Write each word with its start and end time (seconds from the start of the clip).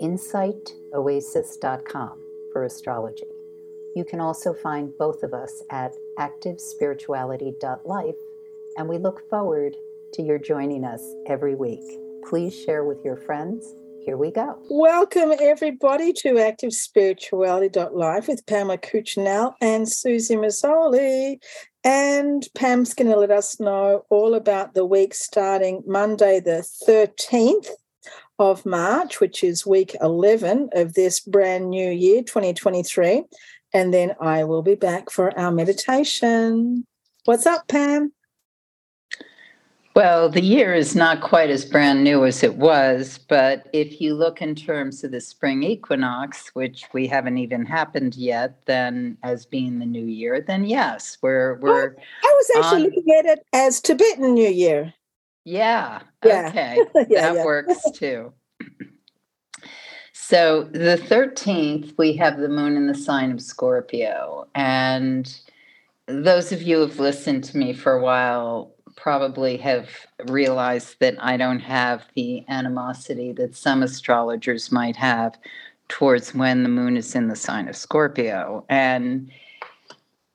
insightoasis.com 0.00 2.22
for 2.52 2.64
astrology. 2.64 3.26
You 3.94 4.04
can 4.04 4.20
also 4.20 4.52
find 4.54 4.92
both 4.98 5.22
of 5.22 5.32
us 5.34 5.62
at 5.70 5.94
activespirituality.life, 6.18 8.14
and 8.76 8.88
we 8.88 8.98
look 8.98 9.28
forward 9.28 9.76
to 10.14 10.22
your 10.22 10.38
joining 10.38 10.84
us 10.84 11.02
every 11.26 11.54
week. 11.54 11.84
Please 12.28 12.54
share 12.54 12.84
with 12.84 13.04
your 13.04 13.16
friends. 13.16 13.74
Here 14.04 14.16
we 14.16 14.30
go. 14.30 14.58
Welcome, 14.70 15.32
everybody, 15.40 16.12
to 16.14 16.34
activespirituality.life 16.34 18.28
with 18.28 18.46
Pamela 18.46 18.78
Cuccinell 18.78 19.54
and 19.60 19.88
Susie 19.88 20.36
Mazzoli. 20.36 21.38
And 21.84 22.48
Pam's 22.54 22.94
going 22.94 23.10
to 23.10 23.18
let 23.18 23.30
us 23.30 23.60
know 23.60 24.06
all 24.10 24.34
about 24.34 24.74
the 24.74 24.86
week 24.86 25.14
starting 25.14 25.82
Monday, 25.86 26.40
the 26.40 26.66
13th 26.88 27.68
of 28.38 28.64
March, 28.64 29.20
which 29.20 29.42
is 29.42 29.66
week 29.66 29.96
11 30.00 30.70
of 30.72 30.94
this 30.94 31.20
brand 31.20 31.70
new 31.70 31.90
year, 31.90 32.22
2023. 32.22 33.24
And 33.74 33.92
then 33.92 34.14
I 34.20 34.44
will 34.44 34.62
be 34.62 34.74
back 34.74 35.10
for 35.10 35.36
our 35.38 35.50
meditation. 35.50 36.86
What's 37.24 37.46
up, 37.46 37.68
Pam? 37.68 38.12
Well, 39.98 40.28
the 40.28 40.40
year 40.40 40.74
is 40.74 40.94
not 40.94 41.20
quite 41.20 41.50
as 41.50 41.64
brand 41.64 42.04
new 42.04 42.24
as 42.24 42.44
it 42.44 42.54
was, 42.54 43.18
but 43.28 43.68
if 43.72 44.00
you 44.00 44.14
look 44.14 44.40
in 44.40 44.54
terms 44.54 45.02
of 45.02 45.10
the 45.10 45.20
spring 45.20 45.64
equinox, 45.64 46.54
which 46.54 46.84
we 46.92 47.08
haven't 47.08 47.38
even 47.38 47.66
happened 47.66 48.14
yet, 48.14 48.64
then 48.66 49.18
as 49.24 49.44
being 49.44 49.80
the 49.80 49.86
new 49.86 50.04
year, 50.04 50.40
then 50.40 50.64
yes, 50.64 51.18
we're 51.20 51.56
we're. 51.56 51.96
Oh, 51.96 52.02
I 52.22 52.34
was 52.36 52.50
actually 52.58 52.84
on, 52.84 52.90
looking 52.94 53.14
at 53.18 53.24
it 53.26 53.46
as 53.52 53.80
Tibetan 53.80 54.34
New 54.34 54.48
Year. 54.48 54.94
Yeah. 55.48 56.00
yeah. 56.24 56.48
Okay. 56.48 56.78
yeah, 57.08 57.32
that 57.32 57.34
yeah. 57.36 57.44
works 57.44 57.90
too. 57.94 58.32
So 60.12 60.64
the 60.72 61.00
13th, 61.08 61.94
we 61.96 62.12
have 62.16 62.38
the 62.38 62.50
moon 62.50 62.76
in 62.76 62.86
the 62.86 62.94
sign 62.94 63.32
of 63.32 63.40
Scorpio. 63.40 64.46
And 64.54 65.34
those 66.06 66.52
of 66.52 66.60
you 66.60 66.78
who've 66.78 67.00
listened 67.00 67.44
to 67.44 67.56
me 67.56 67.72
for 67.72 67.94
a 67.94 68.02
while 68.02 68.74
probably 68.94 69.56
have 69.58 69.88
realized 70.26 70.96
that 71.00 71.14
I 71.18 71.38
don't 71.38 71.60
have 71.60 72.04
the 72.14 72.44
animosity 72.48 73.32
that 73.32 73.56
some 73.56 73.82
astrologers 73.82 74.70
might 74.70 74.96
have 74.96 75.38
towards 75.88 76.34
when 76.34 76.62
the 76.62 76.68
moon 76.68 76.98
is 76.98 77.14
in 77.14 77.28
the 77.28 77.36
sign 77.36 77.68
of 77.68 77.76
Scorpio. 77.76 78.66
And 78.68 79.30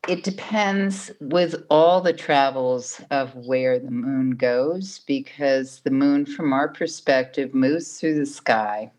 it 0.07 0.23
depends 0.23 1.11
with 1.21 1.63
all 1.69 2.01
the 2.01 2.13
travels 2.13 3.01
of 3.09 3.33
where 3.35 3.79
the 3.79 3.91
moon 3.91 4.31
goes, 4.31 4.99
because 5.07 5.79
the 5.81 5.91
moon, 5.91 6.25
from 6.25 6.51
our 6.51 6.67
perspective, 6.67 7.53
moves 7.53 7.99
through 7.99 8.19
the 8.19 8.25
sky 8.25 8.91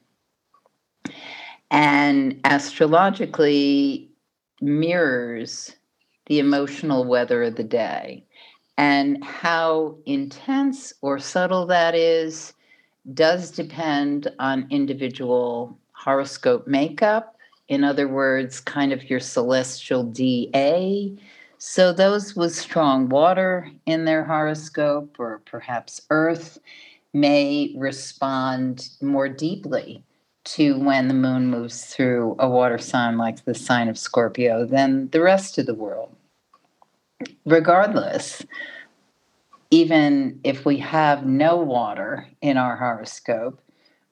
and 1.71 2.41
astrologically 2.45 4.11
mirrors 4.61 5.77
the 6.27 6.39
emotional 6.39 7.05
weather 7.05 7.43
of 7.43 7.57
the 7.57 7.65
day. 7.65 8.25
And 8.79 9.23
how 9.23 9.97
intense 10.07 10.95
or 11.03 11.19
subtle 11.19 11.67
that 11.67 11.95
is 11.95 12.55
does 13.13 13.51
depend 13.51 14.29
on 14.39 14.67
individual 14.71 15.79
horoscope 15.93 16.67
makeup 16.67 17.34
in 17.69 17.85
other 17.85 18.09
words, 18.09 18.61
kind 18.61 18.93
of 18.93 19.09
your 19.09 19.21
celestial 19.21 20.05
DNA. 20.05 21.19
So, 21.59 21.93
those 21.93 22.37
with 22.37 22.55
strong 22.55 23.09
water 23.09 23.71
in 23.87 24.05
their 24.05 24.25
horoscope, 24.25 25.17
or 25.19 25.41
perhaps 25.47 26.03
earth, 26.11 26.59
may 27.15 27.75
respond 27.77 28.89
more 29.01 29.29
deeply 29.29 30.05
to 30.45 30.79
when 30.79 31.09
the 31.09 31.15
moon 31.15 31.47
moves 31.47 31.87
through 31.87 32.37
a 32.39 32.49
water 32.49 32.77
sign 32.77 33.17
like 33.17 33.45
the 33.45 33.55
sign 33.55 33.89
of 33.89 33.99
Scorpio 33.99 34.67
than 34.67 35.09
the 35.11 35.23
rest 35.23 35.57
of 35.57 35.67
the 35.67 35.75
world. 35.75 36.15
Regardless, 37.47 38.45
even 39.71 40.39
if 40.45 40.67
we 40.67 40.77
have 40.79 41.25
no 41.25 41.57
water 41.57 42.29
in 42.43 42.59
our 42.59 42.77
horoscope, 42.77 43.61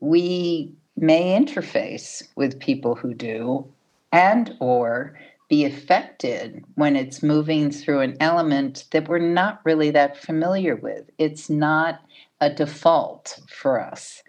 we 0.01 0.73
may 0.97 1.39
interface 1.39 2.23
with 2.37 2.61
people 2.61 2.95
who 2.95 3.15
do 3.15 3.67
and 4.13 4.57
or 4.61 5.19
be 5.49 5.65
affected 5.65 6.65
when 6.77 6.97
it's 6.97 7.23
moving 7.23 7.71
through 7.71 8.01
an 8.01 8.17
element 8.21 8.85
that 8.93 9.09
we're 9.09 9.19
not 9.19 9.61
really 9.65 9.91
that 9.91 10.17
familiar 10.17 10.77
with. 10.77 11.11
It's 11.19 11.51
not 11.51 12.01
a 12.41 12.49
default 12.49 13.39
for 13.49 13.81
us. 13.81 14.23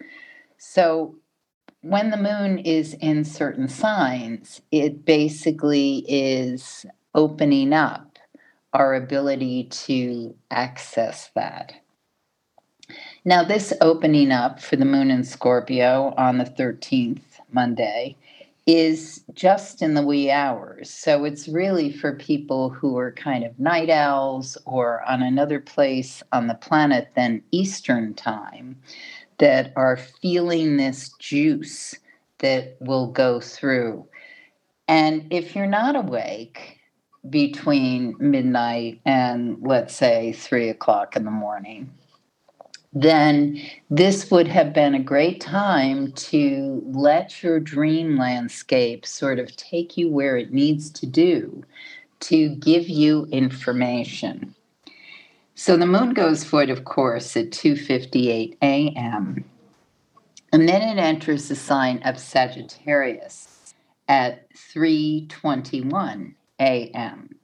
So 0.58 1.16
when 1.80 2.10
the 2.10 2.16
moon 2.16 2.58
is 2.58 2.94
in 3.00 3.24
certain 3.24 3.68
signs, 3.68 4.60
it 4.70 5.04
basically 5.04 6.04
is 6.08 6.86
opening 7.14 7.72
up 7.72 8.18
our 8.72 8.94
ability 8.94 9.64
to 9.64 10.34
access 10.50 11.30
that. 11.34 11.72
Now, 13.26 13.42
this 13.42 13.72
opening 13.80 14.32
up 14.32 14.60
for 14.60 14.76
the 14.76 14.84
moon 14.84 15.10
in 15.10 15.24
Scorpio 15.24 16.12
on 16.18 16.36
the 16.36 16.44
13th, 16.44 17.22
Monday, 17.50 18.18
is 18.66 19.24
just 19.32 19.80
in 19.80 19.94
the 19.94 20.04
wee 20.04 20.30
hours. 20.30 20.90
So 20.90 21.24
it's 21.24 21.48
really 21.48 21.90
for 21.90 22.16
people 22.16 22.68
who 22.68 22.98
are 22.98 23.12
kind 23.12 23.42
of 23.42 23.58
night 23.58 23.88
owls 23.88 24.58
or 24.66 25.02
on 25.04 25.22
another 25.22 25.58
place 25.58 26.22
on 26.32 26.48
the 26.48 26.54
planet 26.54 27.12
than 27.16 27.42
Eastern 27.50 28.12
time 28.12 28.76
that 29.38 29.72
are 29.74 29.96
feeling 29.96 30.76
this 30.76 31.10
juice 31.18 31.94
that 32.40 32.76
will 32.80 33.06
go 33.06 33.40
through. 33.40 34.06
And 34.86 35.26
if 35.30 35.56
you're 35.56 35.66
not 35.66 35.96
awake 35.96 36.78
between 37.30 38.16
midnight 38.18 39.00
and 39.06 39.56
let's 39.62 39.96
say 39.96 40.32
three 40.32 40.68
o'clock 40.68 41.16
in 41.16 41.24
the 41.24 41.30
morning, 41.30 41.90
then 42.94 43.60
this 43.90 44.30
would 44.30 44.46
have 44.46 44.72
been 44.72 44.94
a 44.94 45.02
great 45.02 45.40
time 45.40 46.12
to 46.12 46.82
let 46.86 47.42
your 47.42 47.58
dream 47.58 48.16
landscape 48.16 49.04
sort 49.04 49.40
of 49.40 49.54
take 49.56 49.96
you 49.96 50.08
where 50.08 50.36
it 50.36 50.52
needs 50.52 50.90
to 50.90 51.06
do 51.06 51.64
to 52.20 52.50
give 52.56 52.88
you 52.88 53.26
information. 53.32 54.54
So 55.56 55.76
the 55.76 55.86
moon 55.86 56.14
goes 56.14 56.44
void, 56.44 56.70
of 56.70 56.84
course, 56.84 57.36
at 57.36 57.50
2:58 57.50 58.56
a.m. 58.62 59.44
And 60.52 60.68
then 60.68 60.82
it 60.82 61.00
enters 61.00 61.48
the 61.48 61.56
sign 61.56 62.00
of 62.04 62.18
Sagittarius 62.18 63.74
at 64.08 64.48
3:21 64.54 66.34
a.m. 66.60 67.36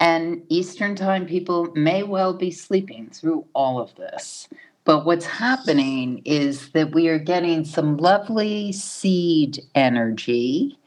And 0.00 0.42
Eastern 0.48 0.94
Time 0.96 1.26
people 1.26 1.72
may 1.74 2.02
well 2.02 2.34
be 2.34 2.50
sleeping 2.50 3.10
through 3.10 3.46
all 3.54 3.80
of 3.80 3.94
this. 3.96 4.48
But 4.84 5.06
what's 5.06 5.24
happening 5.24 6.20
is 6.24 6.70
that 6.70 6.94
we 6.94 7.08
are 7.08 7.18
getting 7.18 7.64
some 7.64 7.96
lovely 7.96 8.72
seed 8.72 9.60
energy 9.74 10.78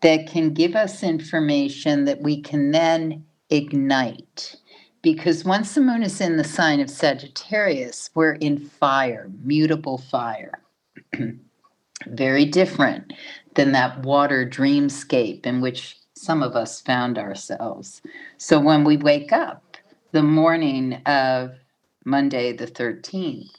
that 0.00 0.26
can 0.26 0.52
give 0.52 0.74
us 0.74 1.02
information 1.02 2.04
that 2.04 2.20
we 2.20 2.40
can 2.40 2.72
then 2.72 3.24
ignite. 3.50 4.56
Because 5.02 5.44
once 5.44 5.74
the 5.74 5.80
moon 5.80 6.02
is 6.02 6.20
in 6.20 6.36
the 6.36 6.44
sign 6.44 6.80
of 6.80 6.90
Sagittarius, 6.90 8.10
we're 8.14 8.32
in 8.34 8.58
fire, 8.58 9.30
mutable 9.42 9.98
fire. 9.98 10.60
Very 12.06 12.44
different 12.44 13.12
than 13.54 13.72
that 13.72 14.02
water 14.02 14.48
dreamscape 14.48 15.46
in 15.46 15.60
which 15.60 15.96
some 16.24 16.42
of 16.42 16.56
us 16.56 16.80
found 16.80 17.18
ourselves. 17.18 18.00
So 18.38 18.58
when 18.58 18.84
we 18.84 18.96
wake 18.96 19.32
up 19.32 19.76
the 20.12 20.22
morning 20.22 20.94
of 21.06 21.52
Monday 22.04 22.52
the 22.52 22.66
13th, 22.66 23.50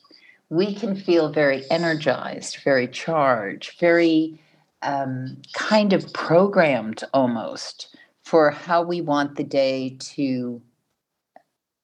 we 0.49 0.73
can 0.73 0.95
feel 0.95 1.31
very 1.31 1.63
energized, 1.69 2.57
very 2.63 2.87
charged, 2.87 3.79
very 3.79 4.39
um, 4.81 5.41
kind 5.53 5.93
of 5.93 6.11
programmed 6.13 7.03
almost 7.13 7.95
for 8.23 8.51
how 8.51 8.81
we 8.81 9.01
want 9.01 9.35
the 9.35 9.43
day 9.43 9.97
to 9.99 10.61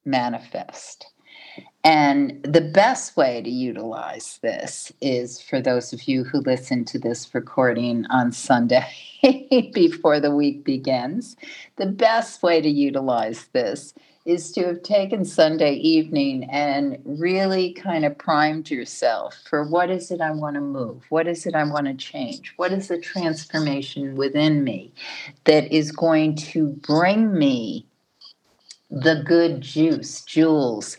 manifest. 0.05 1.05
And 1.83 2.43
the 2.43 2.61
best 2.61 3.17
way 3.17 3.41
to 3.41 3.49
utilize 3.49 4.39
this 4.43 4.91
is 5.01 5.41
for 5.41 5.59
those 5.61 5.93
of 5.93 6.03
you 6.07 6.23
who 6.23 6.41
listen 6.41 6.85
to 6.85 6.99
this 6.99 7.33
recording 7.33 8.05
on 8.11 8.31
Sunday 8.31 8.87
before 9.73 10.19
the 10.19 10.35
week 10.35 10.63
begins. 10.63 11.35
The 11.77 11.87
best 11.87 12.43
way 12.43 12.61
to 12.61 12.69
utilize 12.69 13.47
this 13.53 13.95
is 14.25 14.51
to 14.51 14.67
have 14.67 14.83
taken 14.83 15.25
Sunday 15.25 15.73
evening 15.73 16.43
and 16.51 16.99
really 17.05 17.73
kind 17.73 18.05
of 18.05 18.17
primed 18.17 18.69
yourself 18.69 19.35
for 19.49 19.63
what 19.63 19.89
is 19.89 20.11
it 20.11 20.21
I 20.21 20.29
want 20.31 20.53
to 20.55 20.61
move? 20.61 21.03
What 21.09 21.27
is 21.27 21.47
it 21.47 21.55
I 21.55 21.63
want 21.63 21.87
to 21.87 21.95
change? 21.95 22.53
What 22.57 22.71
is 22.71 22.87
the 22.87 22.99
transformation 22.99 24.15
within 24.15 24.63
me 24.63 24.93
that 25.45 25.73
is 25.73 25.91
going 25.91 26.35
to 26.35 26.67
bring 26.67 27.33
me 27.33 27.87
the 28.91 29.23
good 29.25 29.61
juice, 29.61 30.21
jewels, 30.21 30.97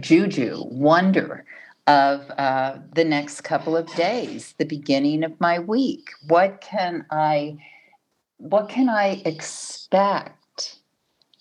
juju, 0.00 0.64
wonder 0.66 1.44
of 1.86 2.30
uh, 2.38 2.78
the 2.94 3.04
next 3.04 3.42
couple 3.42 3.76
of 3.76 3.86
days, 3.94 4.54
the 4.58 4.64
beginning 4.64 5.22
of 5.24 5.40
my 5.40 5.58
week? 5.58 6.10
What 6.26 6.60
can 6.60 7.06
I 7.10 7.58
what 8.38 8.68
can 8.68 8.88
I 8.88 9.22
expect 9.24 10.80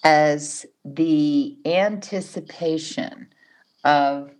as 0.03 0.65
the 0.85 1.57
anticipation 1.65 3.27
of 3.83 4.31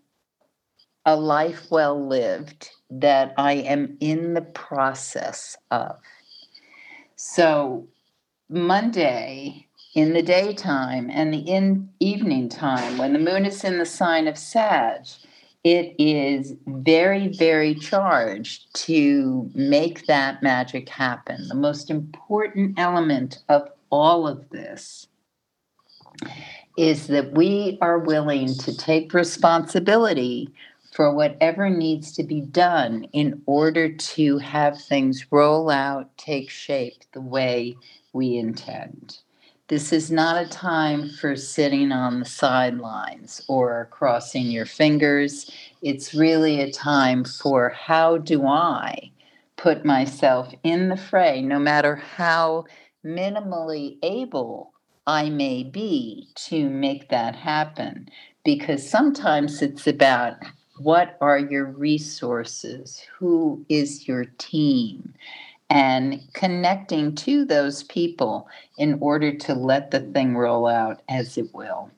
a 1.06 1.16
life 1.16 1.70
well 1.70 2.08
lived 2.08 2.72
that 2.90 3.34
I 3.38 3.54
am 3.54 3.98
in 4.00 4.34
the 4.34 4.42
process 4.42 5.56
of. 5.72 5.98
So, 7.16 7.88
Monday 8.50 9.65
in 9.96 10.12
the 10.14 10.22
daytime 10.22 11.10
and 11.10 11.34
the 11.34 11.40
in 11.40 11.90
evening 12.00 12.50
time, 12.50 12.98
when 12.98 13.14
the 13.14 13.20
moon 13.20 13.46
is 13.46 13.64
in 13.64 13.80
the 13.80 13.86
sign 13.86 14.28
of 14.28 14.38
Sag, 14.38 15.08
it 15.64 15.96
is 15.98 16.54
very, 16.68 17.30
very 17.30 17.74
charged 17.74 18.76
to 18.76 19.50
make 19.56 20.06
that 20.06 20.44
magic 20.44 20.90
happen. 20.90 21.48
The 21.48 21.56
most 21.56 21.90
important 21.90 22.78
element 22.78 23.40
of 23.50 23.70
all 23.90 24.28
of 24.28 24.50
this 24.50 25.08
is 26.78 27.08
that 27.08 27.32
we 27.32 27.78
are 27.82 27.98
willing 27.98 28.54
to 28.54 28.78
take 28.78 29.14
responsibility 29.14 30.54
for 30.92 31.14
whatever 31.14 31.70
needs 31.70 32.12
to 32.14 32.24
be 32.24 32.42
done 32.42 33.06
in 33.14 33.42
order 33.46 33.94
to 33.94 34.38
have 34.40 34.82
things 34.82 35.26
roll 35.32 35.70
out, 35.70 36.18
take 36.18 36.50
shape 36.50 37.02
the 37.14 37.22
way 37.22 37.76
we 38.14 38.38
intend. 38.38 39.20
This 39.68 39.92
is 39.92 40.12
not 40.12 40.46
a 40.46 40.48
time 40.48 41.10
for 41.10 41.36
sitting 41.36 41.92
on 41.92 42.20
the 42.20 42.26
sidelines 42.26 43.42
or 43.48 43.88
crossing 43.90 44.46
your 44.52 44.68
fingers. 44.68 45.50
It's 45.82 46.14
really 46.14 46.62
a 46.62 46.72
time 46.72 47.24
for 47.24 47.70
how 47.70 48.20
do 48.20 48.46
I 48.46 49.12
put 49.58 49.84
myself 49.84 50.54
in 50.62 50.90
the 50.90 50.98
fray, 50.98 51.42
no 51.42 51.58
matter 51.58 51.96
how 51.96 52.66
minimally 53.04 53.98
able 54.04 54.72
I 55.08 55.32
may 55.32 55.64
be 55.64 56.28
to 56.48 56.70
make 56.70 57.10
that 57.10 57.36
happen. 57.36 58.10
Because 58.44 58.88
sometimes 58.88 59.64
it's 59.64 59.88
about 59.88 60.36
what 60.78 61.18
are 61.22 61.40
your 61.40 61.66
resources? 61.66 63.02
Who 63.18 63.66
is 63.68 64.08
your 64.08 64.26
team? 64.38 65.16
And 65.70 66.22
connecting 66.34 67.16
to 67.16 67.44
those 67.44 67.84
people 67.84 68.48
in 68.78 68.98
order 69.02 69.36
to 69.36 69.54
let 69.54 69.92
the 69.92 70.00
thing 70.00 70.38
roll 70.38 70.68
out 70.68 71.02
as 71.10 71.38
it 71.38 71.54
will. 71.54 71.90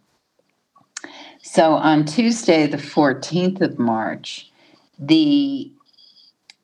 So 1.41 1.73
on 1.73 2.05
Tuesday, 2.05 2.67
the 2.67 2.77
14th 2.77 3.61
of 3.61 3.77
March, 3.77 4.51
the 4.99 5.71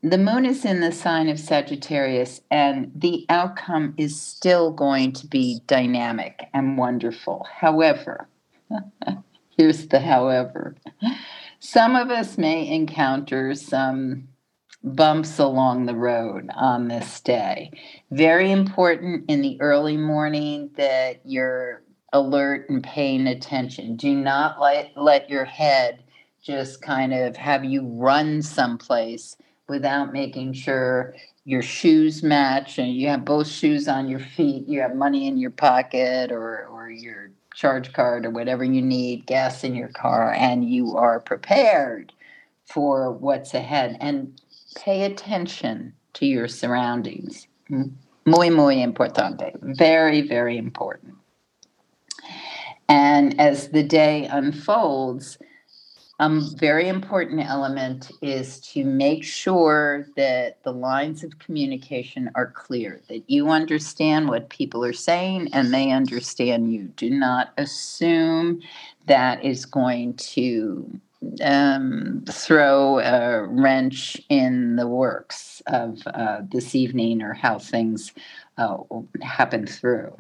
the 0.06 0.18
moon 0.18 0.46
is 0.46 0.66
in 0.66 0.82
the 0.82 0.92
sign 0.92 1.30
of 1.30 1.40
Sagittarius, 1.40 2.42
and 2.52 2.92
the 2.94 3.26
outcome 3.30 3.94
is 3.96 4.20
still 4.20 4.70
going 4.70 5.14
to 5.14 5.28
be 5.28 5.62
dynamic 5.66 6.44
and 6.54 6.78
wonderful. 6.78 7.48
However, 7.50 8.28
here's 9.58 9.88
the 9.88 10.02
however 10.02 10.76
some 11.64 11.96
of 11.96 12.12
us 12.12 12.38
may 12.38 12.68
encounter 12.68 13.56
some 13.56 14.28
bumps 14.84 15.40
along 15.40 15.86
the 15.86 15.96
road 15.96 16.50
on 16.56 16.88
this 16.88 17.22
day. 17.22 17.72
Very 18.12 18.52
important 18.52 19.26
in 19.30 19.42
the 19.42 19.60
early 19.62 19.98
morning 19.98 20.70
that 20.76 21.22
you're 21.26 21.82
alert 22.12 22.70
and 22.70 22.84
paying 22.84 23.28
attention. 23.28 23.96
Do 23.96 24.14
not 24.14 24.60
let, 24.60 24.92
let 24.96 25.30
your 25.30 25.46
head 25.46 26.04
just 26.44 26.82
kind 26.82 27.14
of 27.14 27.38
have 27.38 27.64
you 27.64 27.88
run 27.88 28.42
someplace 28.42 29.38
without 29.70 30.12
making 30.12 30.54
sure 30.54 31.16
your 31.46 31.62
shoes 31.62 32.22
match 32.22 32.78
and 32.78 32.94
you 32.94 33.08
have 33.08 33.26
both 33.26 33.48
shoes 33.48 33.88
on 33.88 34.08
your 34.08 34.20
feet, 34.20 34.68
you 34.68 34.82
have 34.82 34.96
money 34.96 35.28
in 35.28 35.38
your 35.38 35.52
pocket 35.52 36.32
or, 36.32 36.68
or 36.68 36.90
your 36.90 37.32
charge 37.56 37.94
card 37.94 38.26
or 38.26 38.30
whatever 38.30 38.64
you 38.64 38.82
need, 38.82 39.26
gas 39.26 39.64
in 39.64 39.76
your 39.76 39.90
car, 39.90 40.34
and 40.34 40.70
you 40.70 40.96
are 40.98 41.20
prepared 41.20 42.12
for 42.66 43.12
what's 43.12 43.54
ahead. 43.54 43.98
And 44.00 44.40
pay 44.76 45.04
attention 45.04 45.94
to 46.14 46.26
your 46.26 46.48
surroundings. 46.48 47.48
Muy, 48.26 48.50
muy 48.50 48.76
importante. 48.78 49.52
Very, 49.62 50.22
very 50.22 50.58
important. 50.58 51.16
And 52.88 53.40
as 53.40 53.70
the 53.70 53.84
day 53.84 54.26
unfolds, 54.26 55.38
a 56.20 56.42
very 56.58 56.88
important 56.88 57.42
element 57.42 58.12
is 58.22 58.62
to 58.62 58.86
make 58.86 59.24
sure 59.24 60.08
that 60.16 60.64
the 60.64 60.72
lines 60.72 61.24
of 61.24 61.40
communication 61.40 62.30
are 62.36 62.52
clear, 62.52 63.02
that 63.10 63.24
you 63.28 63.50
understand 63.50 64.30
what 64.30 64.50
people 64.50 64.86
are 64.86 64.94
saying 64.94 65.50
and 65.54 65.74
they 65.74 65.92
understand 65.92 66.72
you. 66.72 66.84
Do 66.96 67.10
not 67.10 67.52
assume 67.58 68.62
that 69.08 69.44
is 69.44 69.66
going 69.66 70.14
to 70.14 71.00
um, 71.42 72.24
throw 72.30 73.00
a 73.00 73.44
wrench 73.44 74.22
in 74.30 74.76
the 74.76 74.88
works 74.88 75.62
of 75.68 76.00
uh, 76.08 76.42
this 76.52 76.76
evening 76.76 77.22
or 77.22 77.34
how 77.34 77.60
things 77.60 78.14
uh, 78.58 78.78
happen 79.22 79.66
through. 79.66 80.16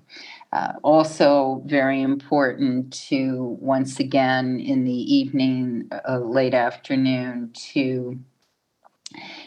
Uh, 0.51 0.73
also, 0.83 1.61
very 1.65 2.01
important 2.01 2.93
to 2.93 3.57
once 3.59 3.99
again 3.99 4.59
in 4.59 4.83
the 4.83 5.15
evening, 5.15 5.89
uh, 6.07 6.19
late 6.19 6.53
afternoon, 6.53 7.51
to 7.53 8.19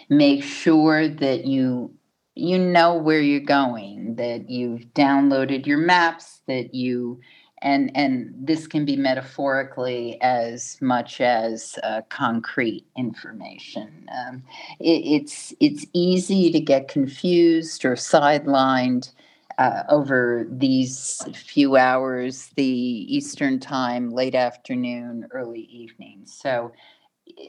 make 0.09 0.43
sure 0.43 1.09
that 1.09 1.44
you 1.44 1.93
you 2.38 2.59
know 2.59 2.94
where 2.94 3.20
you're 3.20 3.41
going, 3.41 4.16
that 4.16 4.50
you've 4.50 4.83
downloaded 4.92 5.66
your 5.66 5.78
maps, 5.78 6.42
that 6.47 6.75
you 6.75 7.19
and 7.63 7.91
and 7.95 8.33
this 8.39 8.67
can 8.67 8.85
be 8.85 8.97
metaphorically 8.97 10.21
as 10.21 10.79
much 10.81 11.21
as 11.21 11.79
uh, 11.83 12.03
concrete 12.09 12.85
information. 12.97 14.09
Um, 14.15 14.43
it, 14.79 15.23
it's 15.23 15.55
it's 15.61 15.87
easy 15.93 16.51
to 16.51 16.61
get 16.61 16.89
confused 16.89 17.85
or 17.85 17.95
sidelined 17.95 19.11
uh, 19.59 19.85
over 19.89 20.47
these 20.51 21.23
few 21.35 21.77
hours, 21.77 22.51
the 22.57 22.65
Eastern 22.65 23.59
time, 23.59 24.11
late 24.11 24.35
afternoon, 24.35 25.27
early 25.31 25.63
evening. 25.63 26.23
So 26.27 26.73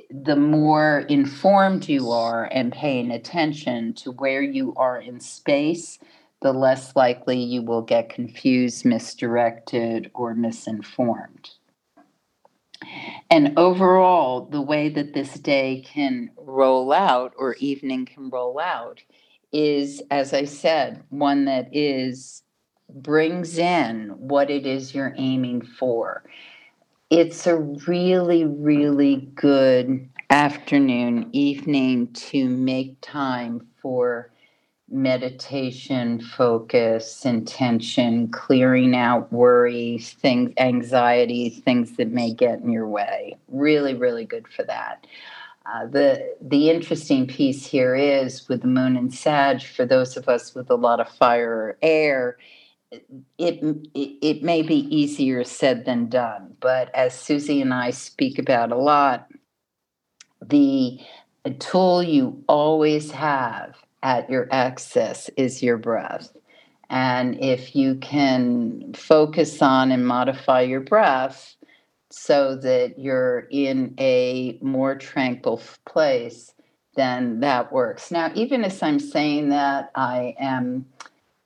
the 0.09 0.35
more 0.35 0.99
informed 1.09 1.87
you 1.87 2.11
are 2.11 2.45
and 2.51 2.71
paying 2.71 3.11
attention 3.11 3.93
to 3.93 4.11
where 4.11 4.41
you 4.41 4.73
are 4.75 4.99
in 4.99 5.19
space 5.19 5.99
the 6.41 6.53
less 6.53 6.95
likely 6.95 7.41
you 7.41 7.61
will 7.61 7.81
get 7.81 8.09
confused, 8.09 8.85
misdirected, 8.85 10.11
or 10.13 10.35
misinformed. 10.35 11.49
And 13.29 13.57
overall, 13.57 14.45
the 14.45 14.61
way 14.61 14.89
that 14.89 15.13
this 15.13 15.33
day 15.33 15.83
can 15.85 16.29
roll 16.37 16.93
out 16.93 17.33
or 17.37 17.55
evening 17.55 18.05
can 18.05 18.29
roll 18.29 18.59
out 18.59 19.01
is, 19.51 20.01
as 20.11 20.33
I 20.33 20.45
said, 20.45 21.03
one 21.09 21.45
that 21.45 21.69
is 21.71 22.43
brings 22.89 23.57
in 23.57 24.13
what 24.17 24.49
it 24.49 24.65
is 24.65 24.95
you're 24.95 25.13
aiming 25.17 25.61
for. 25.61 26.23
It's 27.09 27.47
a 27.47 27.57
really, 27.57 28.45
really 28.45 29.29
good 29.35 30.09
afternoon, 30.29 31.29
evening 31.31 32.13
to 32.13 32.47
make 32.47 32.97
time 33.01 33.67
for 33.81 34.31
meditation, 34.89 36.21
focus, 36.21 37.25
intention, 37.25 38.29
clearing 38.29 38.95
out 38.95 39.31
worry, 39.31 39.99
things, 39.99 40.53
anxiety, 40.57 41.49
things 41.49 41.97
that 41.97 42.11
may 42.11 42.33
get 42.33 42.59
in 42.59 42.71
your 42.71 42.87
way. 42.87 43.37
Really, 43.47 43.93
really 43.93 44.25
good 44.25 44.47
for 44.47 44.63
that. 44.63 45.05
Uh, 45.65 45.85
the 45.87 46.35
the 46.41 46.69
interesting 46.69 47.27
piece 47.27 47.65
here 47.65 47.93
is 47.93 48.47
with 48.47 48.61
the 48.61 48.67
moon 48.67 48.95
and 48.95 49.13
Sag 49.13 49.61
for 49.61 49.85
those 49.85 50.15
of 50.15 50.29
us 50.29 50.55
with 50.55 50.69
a 50.69 50.75
lot 50.75 51.01
of 51.01 51.09
fire 51.09 51.51
or 51.51 51.77
air 51.81 52.37
it, 52.91 53.05
it 53.37 54.17
it 54.21 54.43
may 54.43 54.61
be 54.61 54.87
easier 54.95 55.43
said 55.43 55.85
than 55.85 56.07
done, 56.07 56.55
but 56.59 56.93
as 56.95 57.13
Susie 57.13 57.61
and 57.61 57.73
I 57.73 57.91
speak 57.91 58.39
about 58.39 58.71
a 58.71 58.77
lot, 58.77 59.27
the 60.41 60.99
tool 61.59 62.03
you 62.03 62.43
always 62.47 63.11
have 63.11 63.75
at 64.03 64.29
your 64.29 64.47
access 64.51 65.29
is 65.37 65.63
your 65.63 65.77
breath. 65.77 66.31
And 66.89 67.37
if 67.43 67.75
you 67.75 67.95
can 67.95 68.93
focus 68.93 69.61
on 69.61 69.91
and 69.91 70.07
modify 70.07 70.61
your 70.61 70.79
breath 70.81 71.55
so 72.09 72.55
that 72.55 72.97
you're 72.97 73.47
in 73.51 73.93
a 73.99 74.57
more 74.61 74.95
tranquil 74.95 75.61
place, 75.85 76.53
then 76.95 77.41
that 77.41 77.71
works. 77.71 78.09
Now, 78.09 78.31
even 78.33 78.63
as 78.63 78.81
I'm 78.81 78.99
saying 78.99 79.49
that, 79.49 79.91
I 79.95 80.35
am 80.39 80.85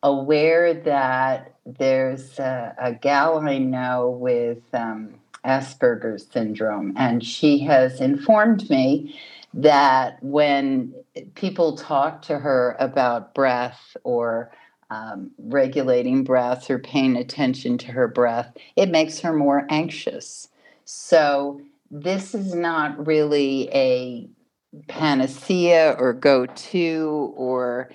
aware 0.03 0.73
that 0.73 1.55
there's 1.65 2.39
a, 2.39 2.75
a 2.79 2.93
gal 2.93 3.39
I 3.39 3.57
know 3.57 4.09
with 4.09 4.61
um, 4.73 5.15
Asperger's 5.45 6.27
syndrome, 6.31 6.93
and 6.95 7.23
she 7.23 7.59
has 7.59 7.99
informed 7.99 8.69
me 8.69 9.19
that 9.53 10.21
when 10.23 10.93
people 11.35 11.77
talk 11.77 12.21
to 12.23 12.39
her 12.39 12.75
about 12.79 13.33
breath 13.33 13.95
or 14.03 14.51
um, 14.89 15.31
regulating 15.37 16.23
breath 16.23 16.69
or 16.69 16.79
paying 16.79 17.15
attention 17.15 17.77
to 17.79 17.87
her 17.87 18.07
breath, 18.07 18.53
it 18.75 18.89
makes 18.89 19.19
her 19.19 19.33
more 19.33 19.65
anxious. 19.69 20.49
So, 20.85 21.61
this 21.89 22.33
is 22.33 22.55
not 22.55 23.05
really 23.05 23.69
a 23.73 24.29
panacea 24.87 25.95
or 25.99 26.13
go 26.13 26.45
to 26.45 27.33
or 27.35 27.91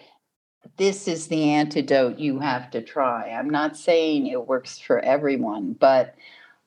this 0.77 1.09
is 1.09 1.29
the 1.29 1.51
antidote 1.51 2.19
you 2.19 2.41
have 2.41 2.71
to 2.73 2.83
try. 2.83 3.31
I'm 3.31 3.49
not 3.49 3.77
saying 3.77 4.27
it 4.27 4.47
works 4.47 4.79
for 4.79 4.99
everyone, 4.99 5.73
but 5.73 6.15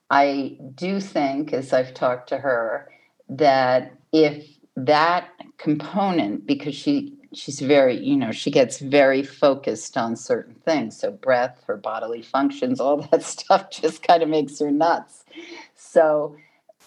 I 0.09 0.57
do 0.73 0.99
think, 0.99 1.53
as 1.53 1.71
I've 1.73 1.93
talked 1.93 2.29
to 2.29 2.37
her, 2.37 2.91
that 3.29 3.93
if 4.11 4.47
that 4.85 5.29
component, 5.57 6.45
because 6.45 6.75
she 6.75 7.15
she's 7.33 7.59
very, 7.59 7.97
you 7.97 8.15
know, 8.15 8.31
she 8.31 8.51
gets 8.51 8.79
very 8.79 9.23
focused 9.23 9.97
on 9.97 10.15
certain 10.15 10.55
things. 10.55 10.97
So 10.97 11.11
breath, 11.11 11.63
her 11.67 11.77
bodily 11.77 12.21
functions, 12.21 12.79
all 12.79 12.97
that 13.11 13.23
stuff 13.23 13.69
just 13.69 14.03
kind 14.03 14.23
of 14.23 14.29
makes 14.29 14.59
her 14.59 14.71
nuts. 14.71 15.23
So 15.75 16.35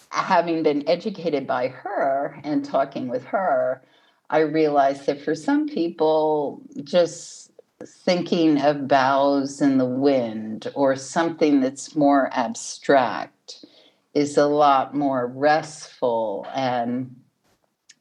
having 0.09 0.63
been 0.63 0.87
educated 0.87 1.47
by 1.47 1.69
her 1.69 2.39
and 2.43 2.63
talking 2.63 3.07
with 3.07 3.23
her, 3.25 3.81
I 4.29 4.39
realized 4.39 5.05
that 5.05 5.21
for 5.21 5.35
some 5.35 5.67
people, 5.67 6.61
just 6.83 7.51
thinking 7.85 8.61
of 8.61 8.87
boughs 8.87 9.61
in 9.61 9.77
the 9.77 9.85
wind 9.85 10.71
or 10.73 10.95
something 10.95 11.59
that's 11.59 11.95
more 11.95 12.29
abstract 12.31 13.65
is 14.13 14.37
a 14.37 14.45
lot 14.45 14.95
more 14.95 15.27
restful 15.27 16.47
and 16.53 17.15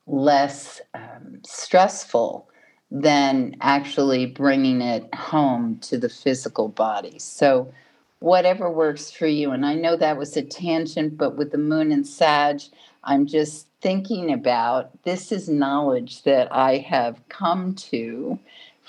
less 0.07 0.81
um, 0.95 1.41
stressful 1.45 2.49
than 2.91 3.57
actually 3.61 4.27
bringing 4.27 4.83
it 4.83 5.13
home 5.15 5.79
to 5.79 5.97
the 5.97 6.09
physical 6.09 6.69
body. 6.69 7.19
So, 7.19 7.73
whatever 8.19 8.71
works 8.71 9.11
for 9.11 9.27
you. 9.27 9.51
And 9.51 9.67
I 9.67 9.75
know 9.75 9.97
that 9.97 10.17
was 10.17 10.37
a 10.37 10.43
tangent, 10.43 11.19
but 11.19 11.37
with 11.37 11.51
the 11.51 11.59
moon 11.59 11.91
and 11.91 12.07
Sag, 12.07 12.63
I'm 13.03 13.27
just 13.27 13.67
thinking 13.81 14.33
about 14.33 14.91
this 15.03 15.33
is 15.33 15.49
knowledge 15.49 16.23
that 16.23 16.47
I 16.53 16.79
have 16.79 17.21
come 17.29 17.75
to 17.75 18.39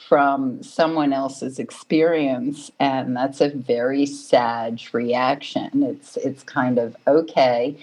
from 0.08 0.62
someone 0.62 1.14
else's 1.14 1.60
experience 1.60 2.72
and 2.80 3.16
that's 3.16 3.42
a 3.42 3.50
very 3.50 4.06
sad 4.06 4.82
reaction 4.92 5.84
it's 5.84 6.18
it's 6.18 6.44
kind 6.44 6.78
of 6.78 6.96
okay 7.08 7.76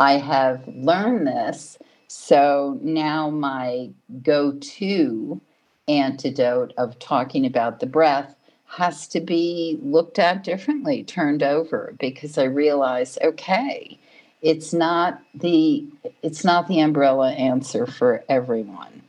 i 0.00 0.12
have 0.12 0.66
learned 0.66 1.26
this 1.26 1.78
so 2.08 2.78
now 2.82 3.30
my 3.30 3.90
go-to 4.22 5.40
antidote 5.86 6.72
of 6.76 6.98
talking 6.98 7.46
about 7.46 7.80
the 7.80 7.86
breath 7.86 8.34
has 8.66 9.06
to 9.06 9.20
be 9.20 9.78
looked 9.82 10.18
at 10.18 10.44
differently 10.44 11.02
turned 11.04 11.42
over 11.42 11.94
because 11.98 12.36
i 12.36 12.42
realize 12.44 13.16
okay 13.22 13.98
it's 14.42 14.72
not 14.72 15.20
the 15.34 15.84
it's 16.22 16.44
not 16.44 16.68
the 16.68 16.80
umbrella 16.80 17.32
answer 17.32 17.86
for 17.86 18.24
everyone. 18.28 19.02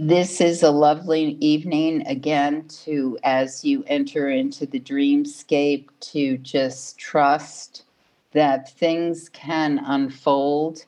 This 0.00 0.40
is 0.40 0.62
a 0.62 0.70
lovely 0.70 1.36
evening 1.40 2.06
again 2.06 2.68
to 2.84 3.18
as 3.24 3.64
you 3.64 3.82
enter 3.88 4.28
into 4.28 4.64
the 4.64 4.78
dreamscape 4.78 5.88
to 6.12 6.38
just 6.38 6.98
trust 6.98 7.82
that 8.32 8.70
things 8.78 9.28
can 9.28 9.78
unfold 9.84 10.84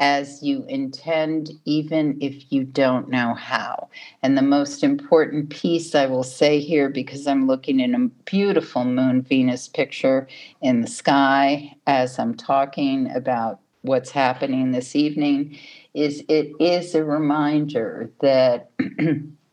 as 0.00 0.42
you 0.42 0.64
intend, 0.68 1.50
even 1.64 2.18
if 2.20 2.52
you 2.52 2.64
don't 2.64 3.08
know 3.08 3.34
how. 3.34 3.88
And 4.22 4.36
the 4.36 4.42
most 4.42 4.82
important 4.82 5.50
piece 5.50 5.94
I 5.94 6.06
will 6.06 6.24
say 6.24 6.60
here, 6.60 6.88
because 6.88 7.26
I'm 7.26 7.46
looking 7.46 7.80
at 7.80 7.98
a 7.98 8.10
beautiful 8.24 8.84
moon 8.84 9.22
Venus 9.22 9.68
picture 9.68 10.26
in 10.60 10.80
the 10.80 10.88
sky 10.88 11.74
as 11.86 12.18
I'm 12.18 12.34
talking 12.34 13.10
about 13.14 13.60
what's 13.82 14.10
happening 14.10 14.72
this 14.72 14.96
evening, 14.96 15.58
is 15.94 16.24
it 16.28 16.52
is 16.60 16.94
a 16.94 17.04
reminder 17.04 18.10
that. 18.20 18.70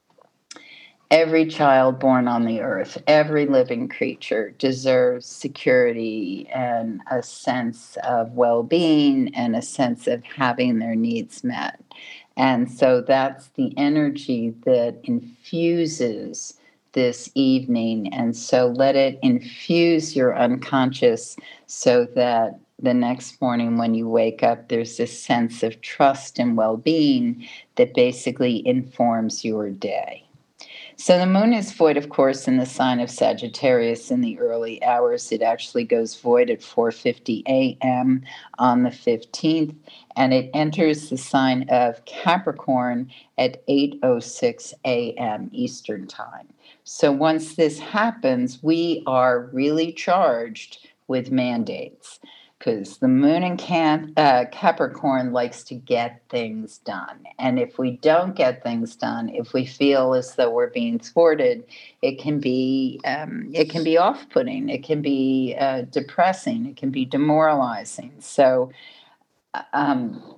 every 1.12 1.46
child 1.46 2.00
born 2.00 2.28
on 2.28 2.46
the 2.46 2.62
earth, 2.62 2.98
every 3.06 3.46
living 3.46 3.90
creature 3.90 4.56
deserves 4.58 5.26
security 5.26 6.48
and 6.54 7.02
a 7.12 7.22
sense 7.22 7.98
of 8.04 8.32
well 8.32 8.64
being 8.64 9.36
and 9.36 9.56
a 9.56 9.62
sense 9.62 10.08
of 10.08 10.24
having 10.24 10.80
their 10.80 10.96
needs 10.96 11.44
met. 11.44 11.82
And 12.38 12.72
so 12.72 13.02
that's 13.02 13.50
the 13.50 13.78
energy 13.78 14.56
that 14.66 15.00
infuses 15.04 16.58
this 16.94 17.30
evening. 17.36 18.14
And 18.14 18.36
so 18.36 18.68
let 18.68 18.96
it 18.96 19.20
infuse 19.22 20.16
your 20.16 20.38
unconscious 20.38 21.36
so 21.68 22.06
that 22.16 22.58
the 22.80 22.94
next 22.94 23.40
morning 23.42 23.78
when 23.78 23.94
you 23.94 24.08
wake 24.08 24.44
up, 24.44 24.70
there's 24.70 24.98
this 24.98 25.22
sense 25.22 25.62
of 25.62 25.82
trust 25.82 26.40
and 26.40 26.56
well 26.58 26.78
being 26.78 27.48
that 27.76 27.94
basically 27.94 28.66
informs 28.66 29.46
your 29.46 29.70
day. 29.70 30.26
So 31.02 31.18
the 31.18 31.26
moon 31.26 31.52
is 31.52 31.72
void, 31.72 31.98
of 31.98 32.10
course, 32.10 32.48
in 32.48 32.58
the 32.58 32.66
sign 32.68 33.00
of 33.00 33.10
Sagittarius 33.10 34.12
in 34.12 34.22
the 34.22 34.38
early 34.38 34.84
hours. 34.84 35.32
It 35.32 35.42
actually 35.42 35.84
goes 35.84 36.14
void 36.16 36.52
at 36.52 36.60
4:50 36.60 37.42
a.m. 37.48 38.22
on 38.60 38.84
the 38.84 38.92
15th, 38.92 39.76
and 40.16 40.32
it 40.32 40.52
enters 40.54 41.10
the 41.10 41.18
sign 41.18 41.68
of 41.70 42.06
Capricorn 42.06 43.10
at 43.40 43.66
8:06 43.66 44.76
a.m. 44.86 45.50
Eastern 45.52 46.06
Time. 46.06 46.48
So 46.84 47.12
once 47.12 47.56
this 47.56 47.80
happens, 47.80 48.62
we 48.62 49.02
are 49.08 49.50
really 49.52 49.94
charged 49.94 50.88
with 51.08 51.32
mandates 51.32 52.20
because 52.62 52.98
the 52.98 53.08
moon 53.08 53.42
in 53.42 54.14
uh, 54.18 54.46
Capricorn 54.52 55.34
likes 55.34 55.64
to 55.64 55.74
get 55.74 56.22
things 56.30 56.78
done. 56.78 57.26
And 57.40 57.58
if 57.58 57.80
we 57.80 57.98
don't 57.98 58.36
get 58.36 58.62
things 58.62 58.96
done, 58.96 59.30
if 59.30 59.52
we 59.52 59.66
feel 59.66 60.14
as 60.14 60.36
though 60.36 60.52
we're 60.52 60.70
being 60.70 61.00
thwarted, 61.00 61.64
it 62.04 62.20
can 62.20 62.40
be 62.40 63.02
um, 63.04 63.50
it 63.52 63.72
can 63.72 63.84
be 63.84 63.98
off-putting. 63.98 64.70
It 64.70 64.84
can 64.84 65.02
be 65.02 65.56
uh, 65.60 65.84
depressing. 65.90 66.68
It 66.68 66.78
can 66.78 66.92
be 66.92 67.06
demoralizing. 67.06 68.14
So. 68.20 68.72
Um, 69.74 70.38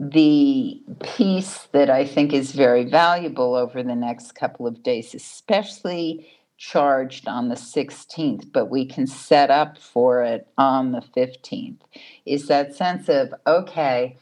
the 0.00 0.80
piece 1.02 1.68
that 1.72 1.90
I 1.90 2.06
think 2.06 2.32
is 2.32 2.52
very 2.52 2.84
valuable 2.84 3.56
over 3.56 3.82
the 3.82 3.96
next 3.96 4.32
couple 4.36 4.64
of 4.64 4.80
days, 4.84 5.12
especially 5.12 6.28
charged 6.58 7.28
on 7.28 7.48
the 7.48 7.54
16th, 7.54 8.52
but 8.52 8.66
we 8.66 8.84
can 8.84 9.06
set 9.06 9.50
up 9.50 9.78
for 9.78 10.22
it 10.22 10.46
on 10.58 10.92
the 10.92 11.02
15th, 11.16 11.78
is 12.26 12.48
that 12.48 12.74
sense 12.74 13.08
of, 13.08 13.32
okay, 13.46 14.16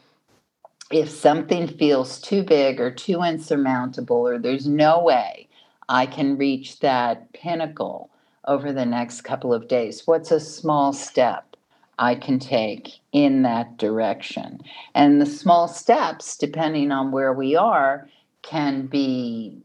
if 0.91 1.09
something 1.09 1.67
feels 1.67 2.21
too 2.21 2.43
big 2.43 2.79
or 2.79 2.91
too 2.91 3.21
insurmountable, 3.21 4.27
or 4.27 4.37
there's 4.37 4.67
no 4.67 5.03
way 5.03 5.49
I 5.89 6.05
can 6.05 6.37
reach 6.37 6.79
that 6.79 7.33
pinnacle 7.33 8.11
over 8.45 8.71
the 8.71 8.85
next 8.85 9.21
couple 9.21 9.53
of 9.53 9.67
days, 9.67 10.03
what's 10.05 10.31
a 10.31 10.39
small 10.39 10.93
step 10.93 11.57
I 11.99 12.15
can 12.15 12.39
take 12.39 12.99
in 13.11 13.41
that 13.41 13.77
direction? 13.77 14.61
And 14.93 15.19
the 15.19 15.25
small 15.25 15.67
steps, 15.67 16.37
depending 16.37 16.91
on 16.91 17.11
where 17.11 17.33
we 17.33 17.55
are, 17.55 18.07
can 18.43 18.85
be 18.85 19.57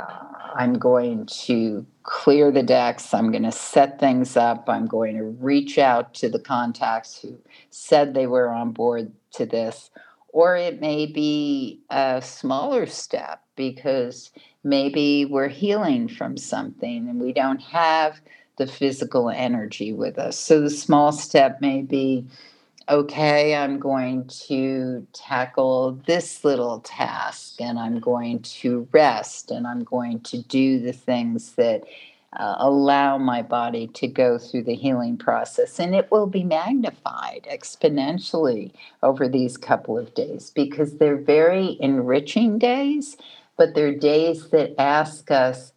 Uh, 0.00 0.24
I'm 0.54 0.74
going 0.78 1.26
to 1.26 1.86
clear 2.02 2.50
the 2.50 2.62
decks. 2.62 3.14
I'm 3.14 3.30
going 3.30 3.44
to 3.44 3.52
set 3.52 4.00
things 4.00 4.36
up. 4.36 4.68
I'm 4.68 4.86
going 4.86 5.16
to 5.16 5.24
reach 5.24 5.78
out 5.78 6.14
to 6.14 6.28
the 6.28 6.40
contacts 6.40 7.20
who 7.20 7.38
said 7.70 8.14
they 8.14 8.26
were 8.26 8.48
on 8.50 8.72
board 8.72 9.12
to 9.32 9.46
this. 9.46 9.90
or 10.32 10.56
it 10.56 10.80
may 10.80 11.06
be 11.06 11.80
a 11.90 12.22
smaller 12.22 12.86
step 12.86 13.42
because 13.56 14.30
maybe 14.64 15.24
we're 15.24 15.48
healing 15.48 16.08
from 16.08 16.36
something 16.36 17.08
and 17.08 17.20
we 17.20 17.32
don't 17.32 17.60
have 17.62 18.20
the 18.58 18.66
physical 18.66 19.30
energy 19.30 19.92
with 19.92 20.18
us. 20.18 20.38
So 20.38 20.60
the 20.60 20.70
small 20.70 21.12
step 21.12 21.60
may 21.60 21.82
be 21.82 22.26
okay, 22.90 23.54
I'm 23.54 23.78
going 23.78 24.26
to 24.48 25.06
tackle 25.12 25.92
this 26.06 26.44
little 26.44 26.80
task 26.80 27.60
and 27.60 27.78
I'm 27.78 28.00
going 28.00 28.40
to 28.42 28.88
rest 28.90 29.52
and 29.52 29.64
I'm 29.64 29.84
going 29.84 30.20
to 30.22 30.42
do 30.42 30.80
the 30.80 30.92
things 30.92 31.52
that 31.52 31.84
uh, 32.32 32.56
allow 32.58 33.16
my 33.16 33.42
body 33.42 33.86
to 33.88 34.08
go 34.08 34.38
through 34.38 34.64
the 34.64 34.74
healing 34.74 35.16
process. 35.16 35.78
And 35.78 35.94
it 35.94 36.10
will 36.10 36.26
be 36.26 36.42
magnified 36.42 37.46
exponentially 37.50 38.72
over 39.04 39.28
these 39.28 39.56
couple 39.56 39.96
of 39.96 40.12
days 40.14 40.50
because 40.52 40.98
they're 40.98 41.16
very 41.16 41.76
enriching 41.80 42.58
days, 42.58 43.16
but 43.56 43.74
they're 43.74 43.94
days 43.94 44.50
that 44.50 44.80
ask 44.80 45.30
us. 45.30 45.72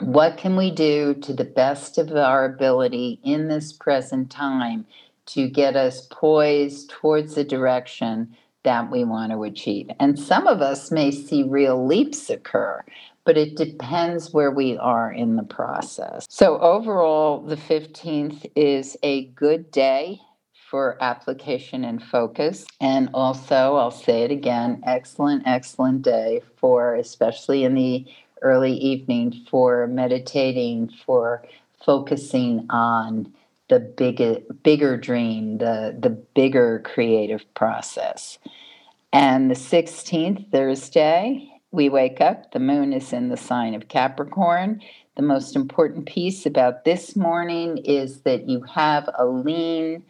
What 0.00 0.36
can 0.36 0.54
we 0.54 0.70
do 0.70 1.14
to 1.14 1.32
the 1.32 1.44
best 1.44 1.98
of 1.98 2.12
our 2.12 2.44
ability 2.44 3.18
in 3.24 3.48
this 3.48 3.72
present 3.72 4.30
time 4.30 4.86
to 5.28 5.48
get 5.48 5.76
us 5.76 6.06
poised 6.10 6.90
towards 6.90 7.34
the 7.34 7.44
direction 7.44 8.36
that 8.64 8.90
we 8.90 9.04
want 9.04 9.32
to 9.32 9.44
achieve? 9.44 9.90
And 10.00 10.18
some 10.18 10.46
of 10.46 10.60
us 10.60 10.90
may 10.90 11.10
see 11.10 11.42
real 11.42 11.86
leaps 11.86 12.28
occur 12.30 12.84
but 13.28 13.36
it 13.36 13.56
depends 13.56 14.32
where 14.32 14.50
we 14.50 14.78
are 14.78 15.12
in 15.12 15.36
the 15.36 15.42
process. 15.42 16.26
So, 16.30 16.58
overall, 16.60 17.42
the 17.42 17.56
15th 17.56 18.50
is 18.56 18.96
a 19.02 19.26
good 19.26 19.70
day 19.70 20.18
for 20.70 20.96
application 21.02 21.84
and 21.84 22.02
focus. 22.02 22.64
And 22.80 23.10
also, 23.12 23.76
I'll 23.76 23.90
say 23.90 24.22
it 24.22 24.30
again 24.30 24.82
excellent, 24.86 25.42
excellent 25.46 26.00
day 26.00 26.40
for, 26.56 26.94
especially 26.94 27.64
in 27.64 27.74
the 27.74 28.06
early 28.40 28.72
evening, 28.72 29.44
for 29.50 29.86
meditating, 29.86 30.90
for 31.04 31.42
focusing 31.84 32.66
on 32.70 33.30
the 33.68 33.80
bigger, 33.80 34.36
bigger 34.62 34.96
dream, 34.96 35.58
the, 35.58 35.96
the 35.98 36.10
bigger 36.10 36.80
creative 36.84 37.44
process. 37.54 38.38
And 39.12 39.50
the 39.50 39.54
16th, 39.54 40.50
Thursday, 40.50 41.50
we 41.70 41.88
wake 41.88 42.20
up, 42.20 42.52
the 42.52 42.60
moon 42.60 42.92
is 42.92 43.12
in 43.12 43.28
the 43.28 43.36
sign 43.36 43.74
of 43.74 43.88
Capricorn. 43.88 44.80
The 45.16 45.22
most 45.22 45.54
important 45.56 46.06
piece 46.06 46.46
about 46.46 46.84
this 46.84 47.14
morning 47.14 47.78
is 47.78 48.20
that 48.22 48.48
you 48.48 48.62
have 48.62 49.08
a 49.18 49.26
lean 49.26 50.02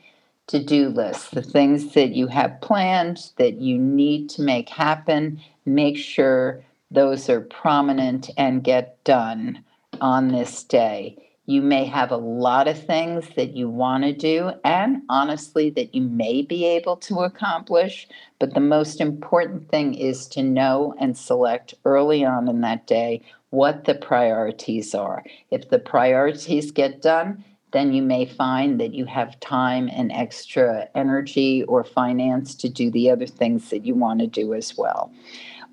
to 0.49 0.63
do 0.63 0.89
list. 0.89 1.35
The 1.35 1.43
things 1.43 1.95
that 1.95 2.15
you 2.15 2.27
have 2.29 2.61
planned 2.61 3.31
that 3.37 3.61
you 3.61 3.79
need 3.79 4.31
to 4.31 4.43
make 4.43 4.69
happen, 4.69 5.41
make 5.65 5.97
sure 5.97 6.65
those 6.91 7.29
are 7.29 7.41
prominent 7.41 8.31
and 8.37 8.65
get 8.65 9.03
done 9.05 9.65
on 10.01 10.29
this 10.29 10.63
day. 10.65 11.28
You 11.49 11.63
may 11.63 11.87
have 11.87 12.11
a 12.11 12.19
lot 12.19 12.69
of 12.69 12.79
things 12.79 13.31
that 13.35 13.57
you 13.57 13.71
want 13.71 14.05
to 14.05 14.13
do, 14.13 14.53
and 14.65 15.01
honestly, 15.09 15.71
that 15.71 15.95
you 15.95 16.03
may 16.03 16.43
be 16.43 16.67
able 16.67 16.99
to 16.99 17.21
accomplish. 17.21 18.07
But 18.39 18.53
the 18.53 18.61
most 18.61 19.01
important 19.01 19.71
thing 19.71 19.95
is 19.95 20.27
to 20.29 20.43
know 20.43 20.95
and 21.01 21.17
select 21.17 21.73
early 21.87 22.23
on 22.23 22.49
in 22.49 22.61
that 22.61 22.87
day 22.87 23.23
what 23.49 23.87
the 23.87 23.95
priorities 23.95 24.95
are. 24.95 25.25
If 25.51 25.71
the 25.71 25.79
priorities 25.79 26.71
get 26.71 27.01
done, 27.01 27.43
then 27.73 27.95
you 27.95 28.03
may 28.03 28.27
find 28.27 28.79
that 28.79 28.93
you 28.93 29.07
have 29.07 29.41
time 29.41 29.89
and 29.91 30.13
extra 30.13 30.87
energy 30.95 31.63
or 31.63 31.83
finance 31.83 32.55
to 32.57 32.69
do 32.69 32.91
the 32.91 33.11
other 33.11 33.27
things 33.27 33.71
that 33.71 33.87
you 33.87 33.95
want 33.95 34.21
to 34.21 34.27
do 34.27 34.53
as 34.53 34.77
well. 34.77 35.11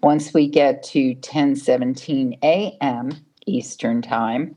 Once 0.02 0.34
we 0.34 0.48
get 0.48 0.84
to 0.84 1.16
10:17 1.16 2.40
a.m. 2.44 3.12
Eastern 3.46 4.02
Time, 4.02 4.56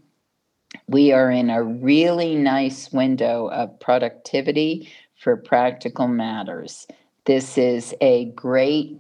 we 0.89 1.13
are 1.13 1.31
in 1.31 1.51
a 1.51 1.63
really 1.63 2.35
nice 2.35 2.91
window 2.91 3.49
of 3.49 3.79
productivity 3.79 4.89
for 5.17 5.37
practical 5.37 6.09
matters. 6.09 6.87
This 7.27 7.59
is 7.59 7.95
a 8.01 8.27
great 8.27 8.99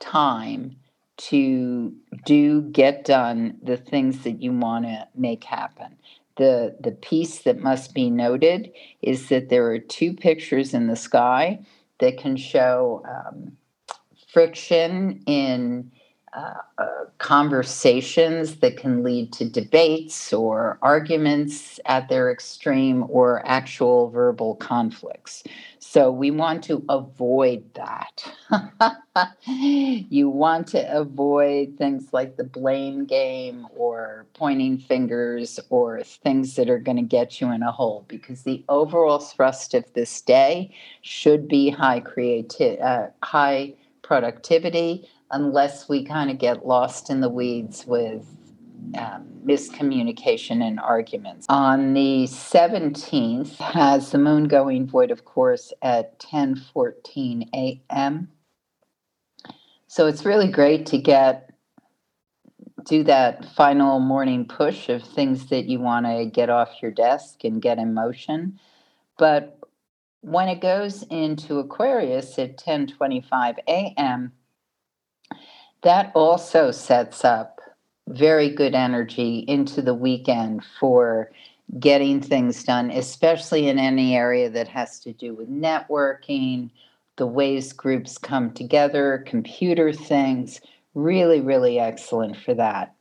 time 0.00 0.76
to 1.16 1.94
do 2.24 2.62
get 2.62 3.04
done 3.04 3.56
the 3.62 3.76
things 3.76 4.24
that 4.24 4.42
you 4.42 4.52
want 4.52 4.84
to 4.84 5.08
make 5.14 5.44
happen. 5.44 5.96
The 6.36 6.76
the 6.80 6.92
piece 6.92 7.42
that 7.42 7.60
must 7.60 7.94
be 7.94 8.10
noted 8.10 8.72
is 9.02 9.28
that 9.28 9.48
there 9.48 9.70
are 9.70 9.78
two 9.78 10.14
pictures 10.14 10.74
in 10.74 10.88
the 10.88 10.96
sky 10.96 11.60
that 12.00 12.18
can 12.18 12.36
show 12.36 13.02
um, 13.08 13.56
friction 14.32 15.22
in 15.26 15.92
uh, 16.32 16.54
conversations 17.18 18.56
that 18.56 18.76
can 18.76 19.02
lead 19.02 19.32
to 19.32 19.48
debates 19.48 20.32
or 20.32 20.78
arguments 20.82 21.78
at 21.84 22.08
their 22.08 22.32
extreme 22.32 23.04
or 23.08 23.46
actual 23.46 24.08
verbal 24.08 24.54
conflicts. 24.56 25.44
So 25.78 26.10
we 26.10 26.30
want 26.30 26.64
to 26.64 26.84
avoid 26.88 27.64
that. 27.74 28.24
you 29.46 30.30
want 30.30 30.68
to 30.68 30.96
avoid 30.96 31.76
things 31.76 32.08
like 32.12 32.36
the 32.36 32.44
blame 32.44 33.04
game 33.04 33.66
or 33.76 34.26
pointing 34.32 34.78
fingers 34.78 35.60
or 35.68 36.02
things 36.02 36.56
that 36.56 36.70
are 36.70 36.78
going 36.78 36.96
to 36.96 37.02
get 37.02 37.40
you 37.40 37.52
in 37.52 37.62
a 37.62 37.70
hole 37.70 38.06
because 38.08 38.42
the 38.42 38.64
overall 38.68 39.18
thrust 39.18 39.74
of 39.74 39.84
this 39.92 40.20
day 40.22 40.74
should 41.02 41.46
be 41.46 41.68
high 41.68 42.00
creativity, 42.00 42.80
uh, 42.80 43.08
high 43.22 43.74
productivity 44.02 45.08
unless 45.32 45.88
we 45.88 46.04
kind 46.04 46.30
of 46.30 46.38
get 46.38 46.66
lost 46.66 47.10
in 47.10 47.20
the 47.20 47.28
weeds 47.28 47.86
with 47.86 48.26
um, 48.96 49.26
miscommunication 49.44 50.62
and 50.62 50.78
arguments. 50.78 51.46
On 51.48 51.94
the 51.94 52.24
17th, 52.24 53.56
has 53.56 54.10
the 54.10 54.18
moon 54.18 54.44
going 54.44 54.86
void, 54.86 55.10
of 55.10 55.24
course, 55.24 55.72
at 55.82 56.18
10:14 56.20 57.48
a.m. 57.54 58.30
So 59.86 60.06
it's 60.06 60.24
really 60.24 60.50
great 60.50 60.86
to 60.86 60.98
get 60.98 61.48
do 62.84 63.04
that 63.04 63.44
final 63.54 64.00
morning 64.00 64.44
push 64.44 64.88
of 64.88 65.02
things 65.02 65.46
that 65.46 65.66
you 65.66 65.78
want 65.78 66.04
to 66.06 66.26
get 66.26 66.50
off 66.50 66.82
your 66.82 66.90
desk 66.90 67.44
and 67.44 67.62
get 67.62 67.78
in 67.78 67.94
motion. 67.94 68.58
But 69.18 69.58
when 70.20 70.48
it 70.48 70.60
goes 70.60 71.02
into 71.04 71.58
Aquarius 71.58 72.38
at 72.38 72.56
10:25 72.58 73.58
a.m., 73.68 74.32
that 75.82 76.12
also 76.14 76.70
sets 76.70 77.24
up 77.24 77.60
very 78.08 78.50
good 78.50 78.74
energy 78.74 79.44
into 79.48 79.82
the 79.82 79.94
weekend 79.94 80.64
for 80.78 81.30
getting 81.78 82.20
things 82.20 82.64
done, 82.64 82.90
especially 82.90 83.68
in 83.68 83.78
any 83.78 84.16
area 84.16 84.50
that 84.50 84.68
has 84.68 85.00
to 85.00 85.12
do 85.12 85.34
with 85.34 85.48
networking, 85.48 86.70
the 87.16 87.26
ways 87.26 87.72
groups 87.72 88.18
come 88.18 88.52
together, 88.52 89.24
computer 89.26 89.92
things. 89.92 90.60
Really, 90.94 91.40
really 91.40 91.78
excellent 91.78 92.36
for 92.36 92.54
that. 92.54 92.94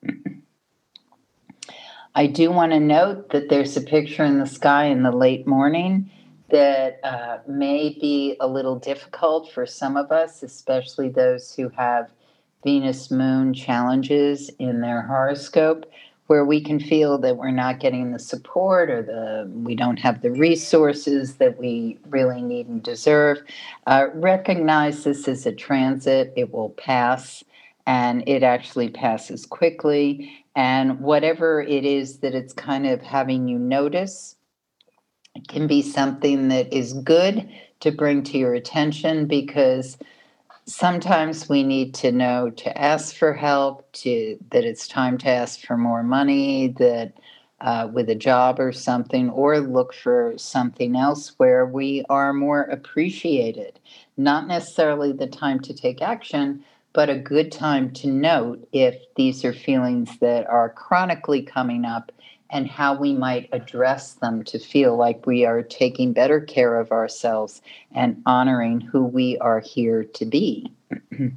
I 2.16 2.28
do 2.28 2.52
want 2.52 2.72
to 2.74 2.80
note 2.80 3.30
that 3.30 3.50
there's 3.50 3.78
a 3.78 3.82
picture 3.82 4.24
in 4.24 4.40
the 4.40 4.46
sky 4.46 4.86
in 4.86 5.04
the 5.04 5.12
late 5.12 5.48
morning 5.48 6.10
that 6.50 7.00
uh, 7.04 7.38
may 7.48 7.98
be 8.00 8.36
a 8.42 8.48
little 8.48 8.78
difficult 8.78 9.52
for 9.52 9.66
some 9.66 9.96
of 9.96 10.12
us, 10.12 10.44
especially 10.44 11.10
those 11.10 11.54
who 11.56 11.70
have 11.70 12.10
Venus 12.64 13.12
moon 13.12 13.54
challenges 13.54 14.50
in 14.60 14.82
their 14.82 15.02
horoscope 15.02 15.86
where 16.28 16.46
we 16.46 16.62
can 16.62 16.80
feel 16.80 17.18
that 17.18 17.36
we're 17.36 17.52
not 17.52 17.82
getting 17.82 18.14
the 18.14 18.20
support 18.20 18.90
or 18.90 19.02
the 19.02 19.52
we 19.54 19.76
don't 19.76 20.00
have 20.00 20.22
the 20.22 20.32
resources 20.32 21.36
that 21.36 21.58
we 21.58 21.98
really 22.10 22.42
need 22.42 22.68
and 22.68 22.82
deserve. 22.84 23.40
Uh, 23.86 24.08
recognize 24.14 25.04
this 25.04 25.28
as 25.28 25.46
a 25.46 25.52
transit 25.52 26.32
it 26.38 26.54
will 26.54 26.70
pass 26.70 27.44
and 27.86 28.24
it 28.28 28.44
actually 28.44 28.90
passes 28.90 29.46
quickly. 29.46 30.32
And 30.56 31.02
whatever 31.02 31.62
it 31.62 31.84
is 31.84 32.20
that 32.20 32.34
it's 32.34 32.54
kind 32.54 32.88
of 32.88 33.02
having 33.02 33.50
you 33.50 33.60
notice 33.60 34.38
can 35.50 35.68
be 35.68 35.82
something 35.82 36.48
that 36.48 36.72
is 36.72 36.94
good 36.94 37.50
to 37.82 37.92
bring 37.92 38.24
to 38.24 38.38
your 38.38 38.54
attention 38.54 39.26
because 39.26 39.98
sometimes 40.66 41.50
we 41.50 41.64
need 41.64 41.94
to 41.96 42.12
know 42.12 42.50
to 42.50 42.78
ask 42.78 43.16
for 43.16 43.34
help 43.34 43.92
to 43.94 44.38
that 44.52 44.64
it's 44.64 44.88
time 44.88 45.18
to 45.20 45.30
ask 45.30 45.62
for 45.62 45.78
more 45.78 46.04
money 46.04 46.70
that 46.78 47.14
uh, 47.62 47.88
with 47.92 48.10
a 48.10 48.16
job 48.16 48.60
or 48.60 48.72
something 48.72 49.30
or 49.30 49.60
look 49.60 49.94
for 49.94 50.34
something 50.38 50.96
else 50.96 51.34
where 51.38 51.66
we 51.66 52.04
are 52.10 52.34
more 52.34 52.64
appreciated. 52.64 53.80
Not 54.18 54.48
necessarily 54.48 55.12
the 55.12 55.28
time 55.28 55.60
to 55.62 55.74
take 55.74 56.02
action 56.02 56.64
but 56.94 57.10
a 57.10 57.18
good 57.18 57.52
time 57.52 57.92
to 57.92 58.08
note 58.08 58.68
if 58.74 58.96
these 59.16 59.46
are 59.46 59.54
feelings 59.54 60.18
that 60.20 60.48
are 60.48 60.70
chronically 60.70 61.42
coming 61.42 61.86
up 61.86 62.12
and 62.50 62.68
how 62.68 62.94
we 62.94 63.14
might 63.14 63.48
address 63.54 64.14
them 64.16 64.44
to 64.44 64.60
feel 64.60 64.98
like 64.98 65.26
we 65.26 65.46
are 65.46 65.64
taking 65.64 66.12
better 66.12 66.42
care 66.42 66.80
of 66.80 66.92
ourselves 66.92 67.62
and 67.94 68.22
honoring 68.26 68.82
who 68.82 69.06
we 69.06 69.38
are 69.38 69.62
here 69.62 70.04
to 70.04 70.26
be. 70.26 70.72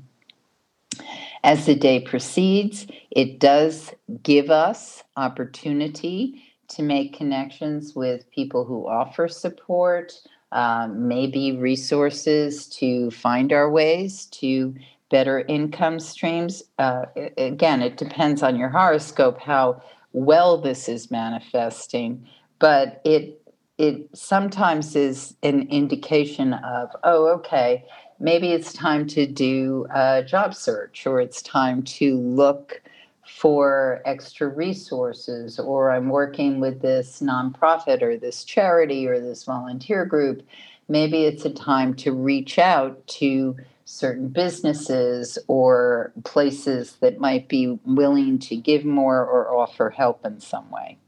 As 1.45 1.67
the 1.67 1.75
day 1.75 2.01
proceeds, 2.01 2.87
it 3.11 3.39
does 3.39 3.93
give 4.23 4.51
us 4.51 5.05
opportunity 5.17 6.43
to 6.69 6.83
make 6.83 7.17
connections 7.17 7.95
with 7.95 8.31
people 8.31 8.65
who 8.65 8.89
offer 8.89 9.29
support, 9.29 10.15
um, 10.53 11.07
maybe 11.07 11.57
resources 11.57 12.67
to 12.69 13.11
find 13.11 13.53
our 13.53 13.71
ways 13.71 14.27
to 14.27 14.75
better 15.11 15.41
income 15.41 16.01
streams. 16.01 16.63
Uh, 16.79 17.05
again, 17.37 17.83
it 17.83 17.97
depends 17.97 18.43
on 18.43 18.57
your 18.57 18.69
horoscope 18.69 19.39
how 19.41 19.83
well 20.13 20.59
this 20.61 20.89
is 20.89 21.11
manifesting, 21.11 22.27
but 22.59 23.01
it 23.05 23.41
it 23.77 24.09
sometimes 24.15 24.95
is 24.95 25.35
an 25.43 25.69
indication 25.69 26.55
of 26.55 26.91
oh 27.03 27.27
okay 27.27 27.85
maybe 28.21 28.53
it's 28.53 28.73
time 28.73 29.07
to 29.07 29.27
do 29.27 29.87
a 29.95 30.23
job 30.23 30.55
search 30.55 31.07
or 31.07 31.21
it's 31.21 31.43
time 31.43 31.83
to 31.83 32.17
look 32.17 32.81
for 33.27 34.01
extra 34.05 34.47
resources 34.47 35.59
or 35.59 35.91
i'm 35.91 36.09
working 36.09 36.61
with 36.61 36.81
this 36.83 37.21
nonprofit 37.21 38.01
or 38.01 38.17
this 38.17 38.45
charity 38.45 39.09
or 39.09 39.19
this 39.19 39.43
volunteer 39.43 40.05
group 40.05 40.43
maybe 40.89 41.25
it's 41.25 41.45
a 41.45 41.51
time 41.51 41.95
to 41.95 42.13
reach 42.13 42.59
out 42.59 43.05
to 43.09 43.57
certain 43.85 44.29
businesses 44.29 45.39
or 45.47 46.13
places 46.25 46.97
that 47.01 47.19
might 47.19 47.49
be 47.49 47.79
willing 47.85 48.39
to 48.39 48.57
give 48.57 48.85
more 48.85 49.21
or 49.21 49.55
offer 49.55 49.91
help 49.91 50.25
in 50.25 50.41
some 50.41 50.71
way. 50.71 50.99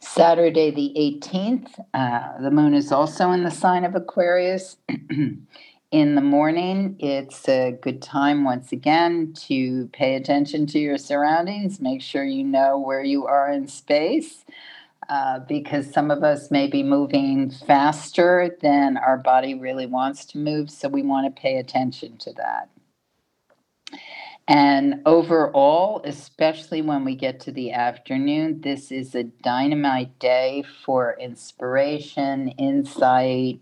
Saturday, 0.00 0.70
the 0.70 0.92
18th, 0.96 1.80
uh, 1.94 2.40
the 2.40 2.50
moon 2.50 2.74
is 2.74 2.92
also 2.92 3.30
in 3.32 3.44
the 3.44 3.50
sign 3.50 3.84
of 3.84 3.94
Aquarius. 3.94 4.76
in 5.90 6.14
the 6.14 6.20
morning, 6.20 6.96
it's 6.98 7.48
a 7.48 7.72
good 7.80 8.02
time 8.02 8.44
once 8.44 8.72
again 8.72 9.32
to 9.34 9.88
pay 9.92 10.14
attention 10.14 10.66
to 10.66 10.78
your 10.78 10.98
surroundings, 10.98 11.80
make 11.80 12.02
sure 12.02 12.24
you 12.24 12.44
know 12.44 12.78
where 12.78 13.02
you 13.02 13.26
are 13.26 13.50
in 13.50 13.68
space 13.68 14.44
uh, 15.08 15.40
because 15.40 15.92
some 15.92 16.10
of 16.10 16.24
us 16.24 16.50
may 16.50 16.66
be 16.66 16.82
moving 16.82 17.50
faster 17.50 18.56
than 18.60 18.96
our 18.96 19.16
body 19.16 19.54
really 19.54 19.86
wants 19.86 20.24
to 20.26 20.38
move. 20.38 20.70
So 20.70 20.88
we 20.88 21.02
want 21.02 21.34
to 21.34 21.40
pay 21.40 21.58
attention 21.58 22.16
to 22.18 22.32
that. 22.34 22.68
And 24.48 25.02
overall, 25.06 26.02
especially 26.04 26.80
when 26.80 27.04
we 27.04 27.16
get 27.16 27.40
to 27.40 27.52
the 27.52 27.72
afternoon, 27.72 28.60
this 28.60 28.92
is 28.92 29.14
a 29.14 29.24
dynamite 29.24 30.18
day 30.20 30.64
for 30.84 31.16
inspiration, 31.20 32.48
insight, 32.50 33.60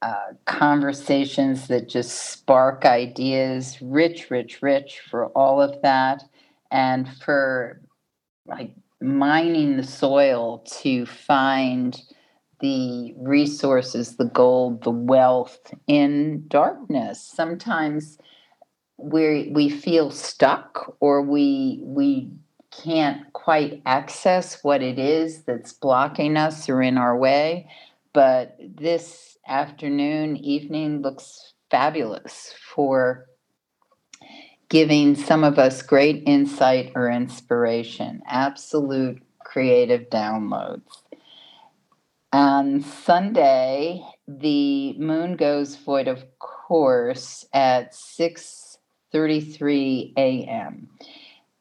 uh, 0.00 0.32
conversations 0.46 1.68
that 1.68 1.88
just 1.88 2.30
spark 2.30 2.84
ideas. 2.84 3.78
Rich, 3.82 4.30
rich, 4.30 4.62
rich 4.62 5.00
for 5.10 5.26
all 5.28 5.60
of 5.60 5.80
that. 5.82 6.24
And 6.70 7.08
for 7.18 7.80
like 8.46 8.74
mining 9.04 9.76
the 9.76 9.84
soil 9.84 10.64
to 10.80 11.06
find 11.06 12.00
the 12.60 13.14
resources, 13.18 14.16
the 14.16 14.24
gold, 14.24 14.82
the 14.82 14.90
wealth 14.90 15.58
in 15.86 16.44
darkness. 16.48 17.20
Sometimes 17.22 18.18
we 18.96 19.50
we 19.52 19.68
feel 19.68 20.10
stuck 20.10 20.96
or 21.00 21.20
we 21.22 21.80
we 21.82 22.30
can't 22.82 23.32
quite 23.32 23.82
access 23.86 24.64
what 24.64 24.82
it 24.82 24.98
is 24.98 25.42
that's 25.44 25.72
blocking 25.72 26.36
us 26.36 26.68
or 26.68 26.82
in 26.82 26.98
our 26.98 27.16
way. 27.16 27.68
But 28.12 28.56
this 28.58 29.36
afternoon, 29.46 30.36
evening 30.38 31.02
looks 31.02 31.52
fabulous 31.70 32.54
for 32.74 33.26
giving 34.74 35.14
some 35.14 35.44
of 35.44 35.56
us 35.56 35.80
great 35.82 36.24
insight 36.26 36.90
or 36.96 37.08
inspiration, 37.08 38.20
absolute 38.26 39.22
creative 39.38 40.10
downloads. 40.10 41.04
On 42.32 42.80
Sunday, 42.80 44.04
the 44.26 44.94
moon 44.94 45.36
goes 45.36 45.76
void 45.76 46.08
of 46.08 46.24
course 46.40 47.46
at 47.52 47.94
6:33 47.94 50.12
a.m. 50.16 50.88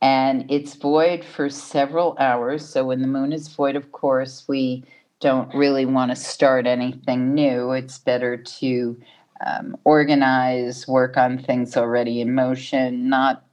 And 0.02 0.50
it's 0.50 0.74
void 0.74 1.24
for 1.24 1.50
several 1.50 2.16
hours. 2.18 2.68
So 2.68 2.84
when 2.84 3.04
the 3.04 3.08
moon 3.08 3.32
is 3.32 3.48
void 3.48 3.76
of 3.76 3.92
course, 3.92 4.46
we 4.48 4.86
don't 5.20 5.54
really 5.54 5.86
want 5.86 6.10
to 6.10 6.16
start 6.16 6.66
anything 6.66 7.36
new. 7.36 7.74
It's 7.74 8.00
better 8.00 8.38
to 8.38 8.98
um, 9.46 9.78
organize, 9.84 10.88
work 10.88 11.18
on 11.18 11.38
things 11.38 11.76
already 11.78 12.22
in 12.22 12.34
motion, 12.34 13.10
not, 13.10 13.46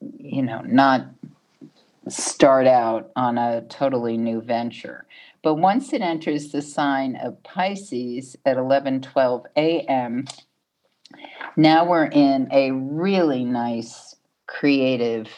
you 0.00 0.42
know, 0.42 0.60
not 0.62 1.06
start 2.08 2.66
out 2.66 3.10
on 3.16 3.38
a 3.38 3.62
totally 3.62 4.16
new 4.16 4.40
venture. 4.40 5.06
But 5.42 5.54
once 5.54 5.92
it 5.92 6.02
enters 6.02 6.50
the 6.50 6.62
sign 6.62 7.16
of 7.16 7.42
Pisces 7.42 8.36
at 8.44 8.56
11:12 8.56 9.44
a.m., 9.56 10.24
now 11.56 11.84
we're 11.86 12.06
in 12.06 12.48
a 12.50 12.72
really 12.72 13.44
nice 13.44 14.16
creative 14.46 15.28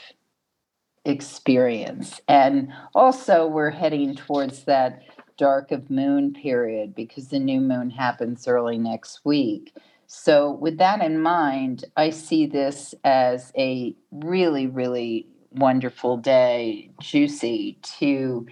experience. 1.04 2.20
And 2.28 2.72
also 2.94 3.46
we're 3.46 3.70
heading 3.70 4.14
towards 4.14 4.64
that 4.64 5.02
dark 5.36 5.70
of 5.72 5.88
moon 5.88 6.32
period 6.32 6.94
because 6.94 7.28
the 7.28 7.38
new 7.38 7.60
moon 7.60 7.90
happens 7.90 8.46
early 8.48 8.76
next 8.76 9.24
week. 9.24 9.74
So, 10.08 10.52
with 10.52 10.78
that 10.78 11.02
in 11.02 11.20
mind, 11.20 11.84
I 11.96 12.08
see 12.10 12.46
this 12.46 12.94
as 13.04 13.52
a 13.58 13.94
really, 14.10 14.66
really 14.66 15.26
wonderful 15.52 16.16
day, 16.16 16.90
juicy 16.98 17.78
to 17.98 18.46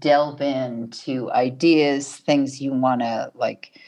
delve 0.00 0.40
into 0.40 1.30
ideas, 1.30 2.16
things 2.16 2.60
you 2.60 2.72
want 2.72 3.02
to 3.02 3.30
like 3.36 3.80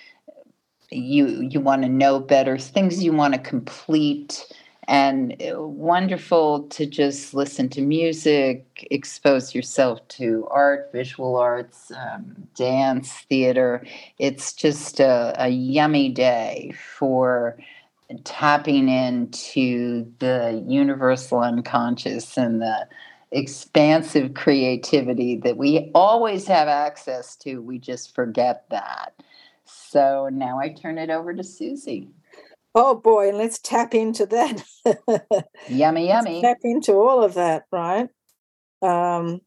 you 0.93 1.49
you 1.51 1.61
want 1.61 1.83
to 1.83 1.89
know 1.89 2.21
better, 2.21 2.57
things 2.57 3.03
you 3.03 3.13
want 3.13 3.35
to 3.35 3.41
complete 3.41 4.47
and 4.91 5.41
uh, 5.41 5.63
wonderful 5.63 6.65
to 6.65 6.85
just 6.85 7.33
listen 7.33 7.69
to 7.69 7.81
music, 7.81 8.89
expose 8.91 9.55
yourself 9.55 10.07
to 10.09 10.49
art, 10.51 10.91
visual 10.93 11.37
arts, 11.37 11.93
um, 11.97 12.35
dance, 12.57 13.13
theater. 13.29 13.87
It's 14.19 14.53
just 14.53 14.99
a, 14.99 15.33
a 15.39 15.49
yummy 15.49 16.09
day 16.09 16.73
for 16.77 17.57
tapping 18.25 18.89
into 18.89 20.13
the 20.19 20.65
universal 20.67 21.39
unconscious 21.39 22.37
and 22.37 22.61
the 22.61 22.89
expansive 23.31 24.35
creativity 24.35 25.37
that 25.37 25.57
we 25.57 25.93
always 25.95 26.49
have 26.49 26.67
access 26.67 27.37
to. 27.37 27.63
We 27.63 27.79
just 27.79 28.13
forget 28.13 28.65
that. 28.71 29.15
So 29.65 30.29
now 30.33 30.59
I 30.59 30.71
turn 30.71 30.99
it 30.99 31.11
over 31.11 31.33
to 31.33 31.45
Susie. 31.45 32.09
Oh 32.75 32.95
boy, 32.95 33.33
let's 33.33 33.59
tap 33.59 33.95
into 33.95 34.27
that. 34.27 34.65
yummy, 35.69 36.09
yummy. 36.09 36.41
Let's 36.41 36.43
tap 36.43 36.59
into 36.63 36.93
all 36.95 37.23
of 37.23 37.35
that, 37.35 37.65
right? 37.73 38.09
Um, 38.83 39.41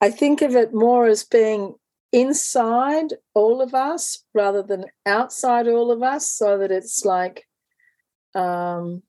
I 0.00 0.10
think 0.10 0.42
of 0.42 0.56
it 0.56 0.74
more 0.74 1.06
as 1.06 1.24
being 1.24 1.74
inside 2.10 3.14
all 3.34 3.62
of 3.62 3.74
us 3.74 4.24
rather 4.34 4.62
than 4.62 4.86
outside 5.06 5.68
all 5.68 5.92
of 5.92 6.02
us, 6.02 6.28
so 6.28 6.58
that 6.58 6.72
it's 6.72 7.04
like, 7.04 7.46
um, 8.34 9.02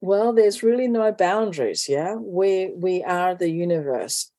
well, 0.00 0.32
there's 0.32 0.62
really 0.62 0.86
no 0.86 1.10
boundaries. 1.10 1.88
Yeah, 1.88 2.14
we 2.14 2.72
we 2.76 3.02
are 3.02 3.34
the 3.34 3.50
universe. 3.50 4.30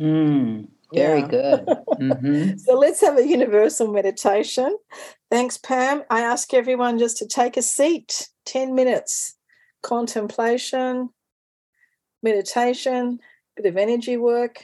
Mm. 0.00 0.68
Very 0.94 1.20
yeah. 1.20 1.26
good. 1.26 1.68
Mm-hmm. 1.94 2.56
so 2.56 2.74
let's 2.74 3.00
have 3.02 3.16
a 3.18 3.26
universal 3.26 3.86
meditation. 3.92 4.76
Thanks, 5.34 5.58
Pam. 5.58 6.04
I 6.10 6.20
ask 6.20 6.54
everyone 6.54 6.96
just 6.96 7.16
to 7.16 7.26
take 7.26 7.56
a 7.56 7.62
seat, 7.62 8.28
10 8.46 8.72
minutes, 8.72 9.34
contemplation, 9.82 11.08
meditation, 12.22 13.18
bit 13.56 13.66
of 13.66 13.76
energy 13.76 14.16
work. 14.16 14.62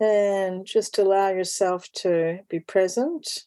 And 0.00 0.66
just 0.66 0.98
allow 0.98 1.28
yourself 1.28 1.88
to 1.98 2.40
be 2.48 2.58
present. 2.58 3.44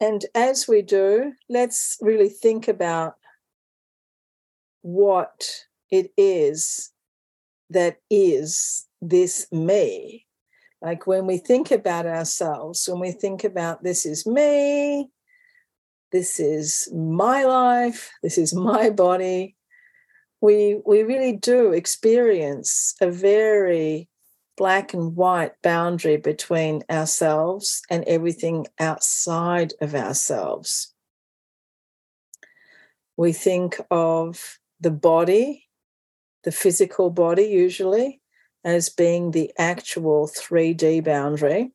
And 0.00 0.24
as 0.32 0.68
we 0.68 0.80
do, 0.80 1.32
let's 1.48 1.98
really 2.00 2.28
think 2.28 2.68
about 2.68 3.16
what 4.82 5.64
it 5.90 6.12
is 6.16 6.92
that 7.70 7.98
is 8.10 8.86
this 9.00 9.46
me. 9.52 10.26
Like 10.82 11.06
when 11.06 11.26
we 11.26 11.38
think 11.38 11.70
about 11.70 12.06
ourselves, 12.06 12.88
when 12.88 13.00
we 13.00 13.12
think 13.12 13.44
about 13.44 13.82
this 13.82 14.04
is 14.04 14.26
me, 14.26 15.10
this 16.12 16.38
is 16.38 16.88
my 16.92 17.44
life, 17.44 18.10
this 18.22 18.38
is 18.38 18.54
my 18.54 18.90
body. 18.90 19.56
We, 20.40 20.80
we 20.84 21.02
really 21.02 21.32
do 21.32 21.72
experience 21.72 22.94
a 23.00 23.10
very 23.10 24.08
black 24.56 24.94
and 24.94 25.16
white 25.16 25.60
boundary 25.62 26.16
between 26.16 26.82
ourselves 26.90 27.82
and 27.90 28.04
everything 28.04 28.66
outside 28.78 29.72
of 29.80 29.94
ourselves. 29.94 30.92
We 33.16 33.32
think 33.32 33.80
of 33.90 34.58
the 34.80 34.90
body, 34.90 35.63
the 36.44 36.52
physical 36.52 37.10
body, 37.10 37.44
usually, 37.44 38.20
as 38.64 38.88
being 38.88 39.30
the 39.30 39.52
actual 39.58 40.28
3D 40.28 41.04
boundary. 41.04 41.72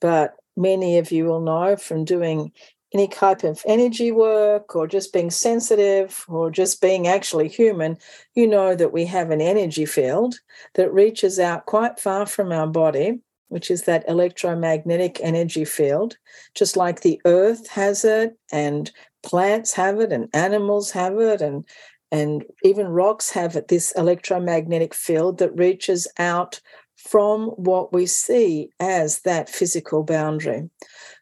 But 0.00 0.36
many 0.56 0.98
of 0.98 1.10
you 1.10 1.24
will 1.24 1.40
know 1.40 1.76
from 1.76 2.04
doing 2.04 2.52
any 2.94 3.08
type 3.08 3.42
of 3.42 3.62
energy 3.66 4.12
work 4.12 4.76
or 4.76 4.86
just 4.86 5.12
being 5.12 5.30
sensitive 5.30 6.24
or 6.28 6.50
just 6.50 6.80
being 6.80 7.06
actually 7.06 7.48
human, 7.48 7.98
you 8.34 8.46
know 8.46 8.74
that 8.74 8.92
we 8.92 9.04
have 9.04 9.30
an 9.30 9.40
energy 9.40 9.84
field 9.84 10.38
that 10.74 10.92
reaches 10.92 11.38
out 11.38 11.66
quite 11.66 11.98
far 11.98 12.26
from 12.26 12.52
our 12.52 12.66
body, 12.66 13.18
which 13.48 13.70
is 13.70 13.82
that 13.82 14.08
electromagnetic 14.08 15.18
energy 15.20 15.64
field, 15.64 16.16
just 16.54 16.76
like 16.76 17.00
the 17.00 17.20
earth 17.24 17.68
has 17.68 18.04
it 18.04 18.38
and 18.52 18.92
plants 19.22 19.72
have 19.72 20.00
it 20.00 20.12
and 20.12 20.28
animals 20.32 20.90
have 20.92 21.18
it 21.18 21.42
and 21.42 21.64
and 22.12 22.44
even 22.62 22.88
rocks 22.88 23.30
have 23.30 23.56
this 23.68 23.92
electromagnetic 23.92 24.94
field 24.94 25.38
that 25.38 25.56
reaches 25.56 26.06
out 26.18 26.60
from 26.96 27.48
what 27.50 27.92
we 27.92 28.06
see 28.06 28.70
as 28.80 29.20
that 29.20 29.48
physical 29.48 30.02
boundary. 30.02 30.68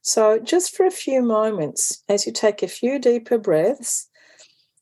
So, 0.03 0.39
just 0.39 0.77
for 0.77 0.87
a 0.87 0.91
few 0.91 1.23
moments, 1.23 2.03
as 2.09 2.27
you 2.27 2.33
take 2.33 2.63
a 2.63 2.69
few 2.69 2.99
deeper 2.99 3.39
breaths, 3.39 4.09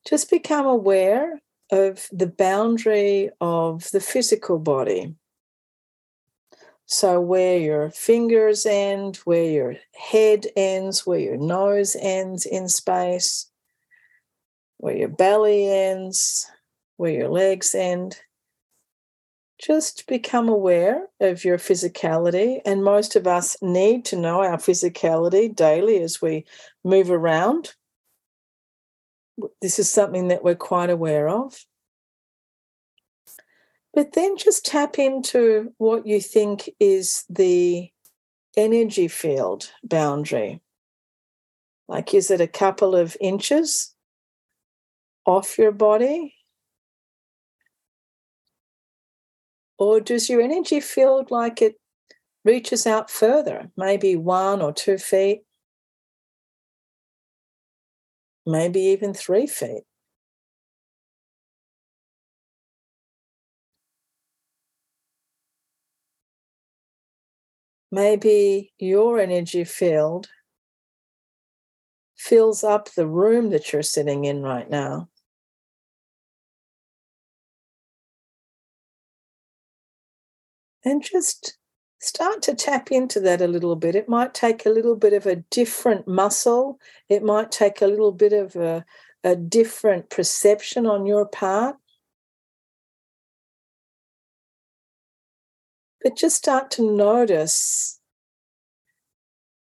just 0.07 0.31
become 0.31 0.67
aware 0.67 1.41
of 1.71 2.09
the 2.13 2.27
boundary 2.27 3.31
of 3.41 3.91
the 3.93 4.01
physical 4.01 4.59
body. 4.59 5.15
So, 6.87 7.21
where 7.21 7.59
your 7.59 7.91
fingers 7.91 8.67
end, 8.67 9.17
where 9.25 9.45
your 9.45 9.77
head 9.95 10.47
ends, 10.57 11.07
where 11.07 11.21
your 11.21 11.39
nose 11.39 11.97
ends 11.99 12.45
in 12.45 12.69
space, 12.69 13.51
where 14.83 14.97
your 14.97 15.09
belly 15.09 15.69
ends, 15.69 16.51
where 16.97 17.13
your 17.13 17.29
legs 17.29 17.73
end 17.73 18.19
just 19.61 20.09
become 20.09 20.49
aware 20.49 21.07
of 21.21 21.45
your 21.45 21.57
physicality. 21.57 22.59
And 22.67 22.83
most 22.83 23.15
of 23.15 23.29
us 23.29 23.57
need 23.63 24.05
to 24.07 24.17
know 24.17 24.43
our 24.43 24.57
physicality 24.57 25.55
daily 25.55 26.03
as 26.03 26.21
we 26.21 26.47
move 26.83 27.13
around. 27.13 27.75
This 29.61 29.79
is 29.79 29.89
something 29.89 30.29
that 30.29 30.43
we're 30.43 30.57
quite 30.57 30.91
aware 30.91 31.29
of. 31.29 31.65
But 33.95 34.15
then 34.15 34.37
just 34.37 34.67
tap 34.67 34.99
into 34.99 35.73
what 35.79 36.09
you 36.09 36.21
think 36.21 36.69
is 36.81 37.25
the 37.31 37.89
energy 38.57 39.07
field 39.07 39.71
boundary. 39.85 40.61
Like, 41.87 42.15
is 42.15 42.33
it 42.33 42.41
a 42.41 42.49
couple 42.49 42.97
of 42.97 43.17
inches 43.21 43.95
off 45.27 45.59
your 45.59 45.73
body? 45.73 46.35
Or 49.79 50.01
does 50.01 50.29
your 50.31 50.41
energy 50.41 50.81
feel 50.81 51.27
like 51.31 51.61
it 51.61 51.77
reaches 52.45 52.87
out 52.87 53.11
further, 53.11 53.71
maybe 53.77 54.17
one 54.17 54.63
or 54.63 54.73
two 54.73 54.99
feet, 54.99 55.43
maybe 58.47 58.81
even 58.81 59.15
three 59.15 59.47
feet? 59.47 59.85
Maybe 67.91 68.73
your 68.79 69.21
energy 69.21 69.65
field 69.65 70.29
fills 72.17 72.65
up 72.65 72.89
the 72.95 73.07
room 73.07 73.51
that 73.51 73.73
you're 73.73 73.83
sitting 73.83 74.25
in 74.25 74.43
right 74.43 74.71
now. 74.71 75.09
And 80.85 81.03
just 81.03 81.59
start 82.01 82.43
to 82.43 82.55
tap 82.55 82.91
into 82.91 83.21
that 83.21 83.41
a 83.41 83.47
little 83.47 83.77
bit. 83.77 83.95
It 83.95 84.09
might 84.09 84.35
take 84.35 84.67
a 84.67 84.71
little 84.71 84.97
bit 84.97 85.13
of 85.13 85.27
a 85.27 85.37
different 85.37 86.09
muscle, 86.09 86.79
it 87.09 87.23
might 87.23 87.53
take 87.53 87.81
a 87.81 87.87
little 87.87 88.13
bit 88.13 88.33
of 88.33 88.57
a, 88.57 88.85
a 89.23 89.37
different 89.37 90.11
perception 90.11 90.87
on 90.87 91.07
your 91.07 91.27
part. 91.27 91.77
But 96.03 96.17
just 96.17 96.37
start 96.37 96.73
to 96.73 96.97
notice 96.97 98.01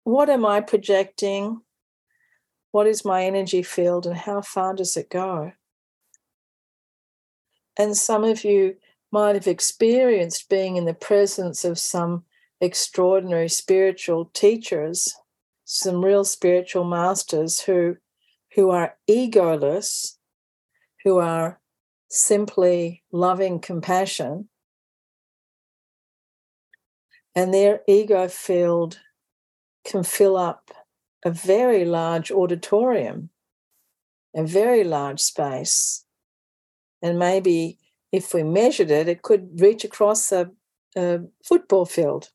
what 0.03 0.29
am 0.29 0.45
I 0.45 0.61
projecting? 0.61 1.63
What 2.73 2.87
is 2.87 3.05
my 3.05 3.25
energy 3.25 3.63
field 3.63 4.07
and 4.07 4.17
how 4.17 4.43
far 4.43 4.75
does 4.75 4.97
it 4.97 5.09
go? 5.09 5.53
And 7.79 7.97
some 7.97 8.25
of 8.25 8.45
you 8.45 8.77
might 9.17 9.35
have 9.35 9.47
experienced 9.47 10.47
being 10.51 10.77
in 10.77 10.85
the 10.85 10.93
presence 10.93 11.65
of 11.65 11.79
some 11.79 12.23
extraordinary 12.61 13.49
spiritual 13.49 14.27
teachers, 14.35 15.17
some 15.65 16.05
real 16.05 16.23
spiritual 16.23 16.85
masters 16.85 17.61
who, 17.61 17.97
who 18.55 18.69
are 18.69 18.99
egoless, 19.09 20.19
who 21.03 21.17
are 21.17 21.59
simply 22.11 23.03
loving 23.11 23.59
compassion. 23.59 24.51
And 27.35 27.55
their 27.55 27.81
ego 27.89 28.29
field 28.29 29.01
can 29.87 30.03
fill 30.03 30.37
up 30.37 30.71
a 31.25 31.31
very 31.31 31.87
large 31.87 32.31
auditorium, 32.31 33.31
a 34.35 34.45
very 34.45 34.85
large 34.85 35.21
space, 35.21 36.05
and 37.01 37.19
maybe 37.19 37.79
if 38.13 38.33
we 38.33 38.43
measured 38.43 38.91
it, 38.91 39.09
it 39.09 39.23
could 39.23 39.61
reach 39.61 39.85
across 39.85 40.33
a, 40.33 40.51
a 40.97 41.21
football 41.45 41.85
field. 41.85 42.31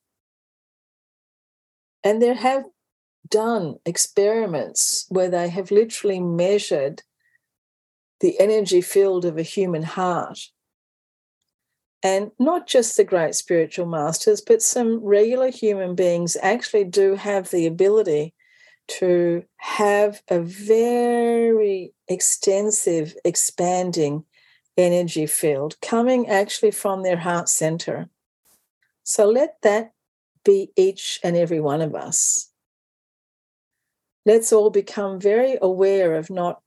And 2.04 2.20
there 2.20 2.34
have 2.34 2.64
done 3.28 3.76
experiments 3.86 5.06
where 5.08 5.30
they 5.30 5.48
have 5.48 5.70
literally 5.70 6.20
measured 6.20 7.02
the 8.20 8.38
energy 8.38 8.80
field 8.80 9.24
of 9.24 9.38
a 9.38 9.42
human 9.42 9.82
heart. 9.82 10.38
And 12.02 12.32
not 12.38 12.66
just 12.66 12.96
the 12.96 13.04
great 13.04 13.34
spiritual 13.34 13.86
masters, 13.86 14.40
but 14.40 14.60
some 14.60 15.04
regular 15.04 15.50
human 15.50 15.94
beings 15.94 16.36
actually 16.42 16.84
do 16.84 17.14
have 17.14 17.50
the 17.50 17.66
ability 17.66 18.34
to 18.88 19.44
have 19.58 20.22
a 20.28 20.40
very 20.40 21.92
extensive, 22.08 23.14
expanding 23.24 24.24
energy 24.76 25.26
field 25.26 25.76
coming 25.80 26.28
actually 26.28 26.70
from 26.70 27.02
their 27.02 27.18
heart 27.18 27.48
center. 27.48 28.08
So 29.04 29.26
let 29.26 29.56
that 29.62 29.92
be 30.44 30.70
each 30.76 31.20
and 31.22 31.36
every 31.36 31.60
one 31.60 31.80
of 31.80 31.94
us. 31.94 32.50
Let's 34.24 34.52
all 34.52 34.70
become 34.70 35.20
very 35.20 35.58
aware 35.60 36.14
of 36.14 36.30
not 36.30 36.60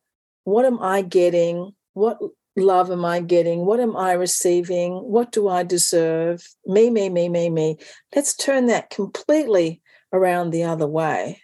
what 0.44 0.66
am 0.66 0.82
I 0.82 1.02
getting? 1.02 1.74
What 1.94 2.20
love 2.56 2.92
am 2.92 3.04
I 3.04 3.20
getting? 3.20 3.66
What 3.66 3.80
am 3.80 3.98
I 3.98 4.14
receiving? 4.14 4.94
What 4.94 5.32
do 5.32 5.48
I 5.48 5.64
deserve? 5.64 6.48
Me, 6.66 6.90
me, 6.90 7.10
me, 7.10 7.30
me, 7.30 7.50
me. 7.50 7.78
Let's 8.16 8.36
turn 8.36 8.68
that 8.68 8.90
completely 8.90 9.82
around 10.14 10.52
the 10.52 10.64
other 10.64 10.88
way. 10.88 11.42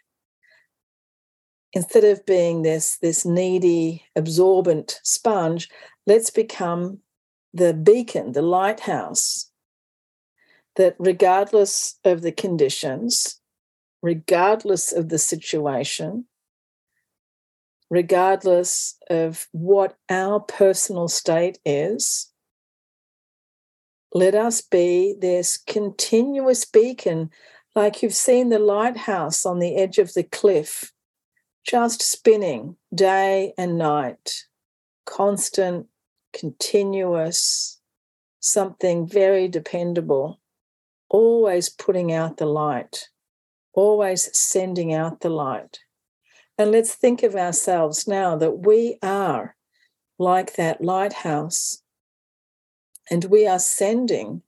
Instead 1.74 2.04
of 2.04 2.26
being 2.26 2.62
this, 2.62 2.97
this 2.97 3.26
needy, 3.26 4.04
absorbent 4.15 5.00
sponge, 5.04 5.69
let's 6.08 6.30
become 6.30 7.00
the 7.54 7.74
beacon, 7.74 8.32
the 8.32 8.42
lighthouse, 8.42 9.52
that 10.76 10.96
regardless 11.00 12.00
of 12.04 12.22
the 12.22 12.32
conditions, 12.32 13.40
regardless 14.02 14.92
of 14.92 15.10
the 15.10 15.18
situation, 15.18 16.26
regardless 17.90 18.98
of 19.10 19.48
what 19.52 19.98
our 20.10 20.40
personal 20.40 21.08
state 21.08 21.60
is, 21.66 22.32
let 24.14 24.34
us 24.34 24.62
be 24.62 25.16
this 25.20 25.58
continuous 25.58 26.66
beacon, 26.66 27.30
like 27.76 28.02
you've 28.02 28.14
seen 28.14 28.50
the 28.50 28.60
lighthouse 28.60 29.46
on 29.46 29.60
the 29.60 29.76
edge 29.76 29.98
of 29.98 30.14
the 30.14 30.24
cliff, 30.24 30.92
just 31.66 32.02
spinning 32.02 32.76
day 32.94 33.54
and 33.58 33.78
night, 33.78 34.46
constant 35.06 35.88
continuous, 36.34 37.80
something 38.40 39.08
very 39.08 39.48
dependable, 39.48 40.40
always 41.10 41.70
putting 41.70 42.12
out 42.12 42.38
the 42.38 42.46
light, 42.46 43.10
always 43.74 44.36
sending 44.38 44.94
out 44.94 45.22
the 45.22 45.30
light. 45.30 45.80
And 46.58 46.72
let's 46.72 46.94
think 46.94 47.24
of 47.24 47.36
ourselves 47.36 48.08
now 48.08 48.36
that 48.38 48.66
we 48.66 48.98
are 49.02 49.56
like 50.20 50.56
that 50.56 50.82
lighthouse 50.82 51.82
and 53.10 53.26
we 53.26 53.48
are 53.48 53.60
sending 53.60 54.44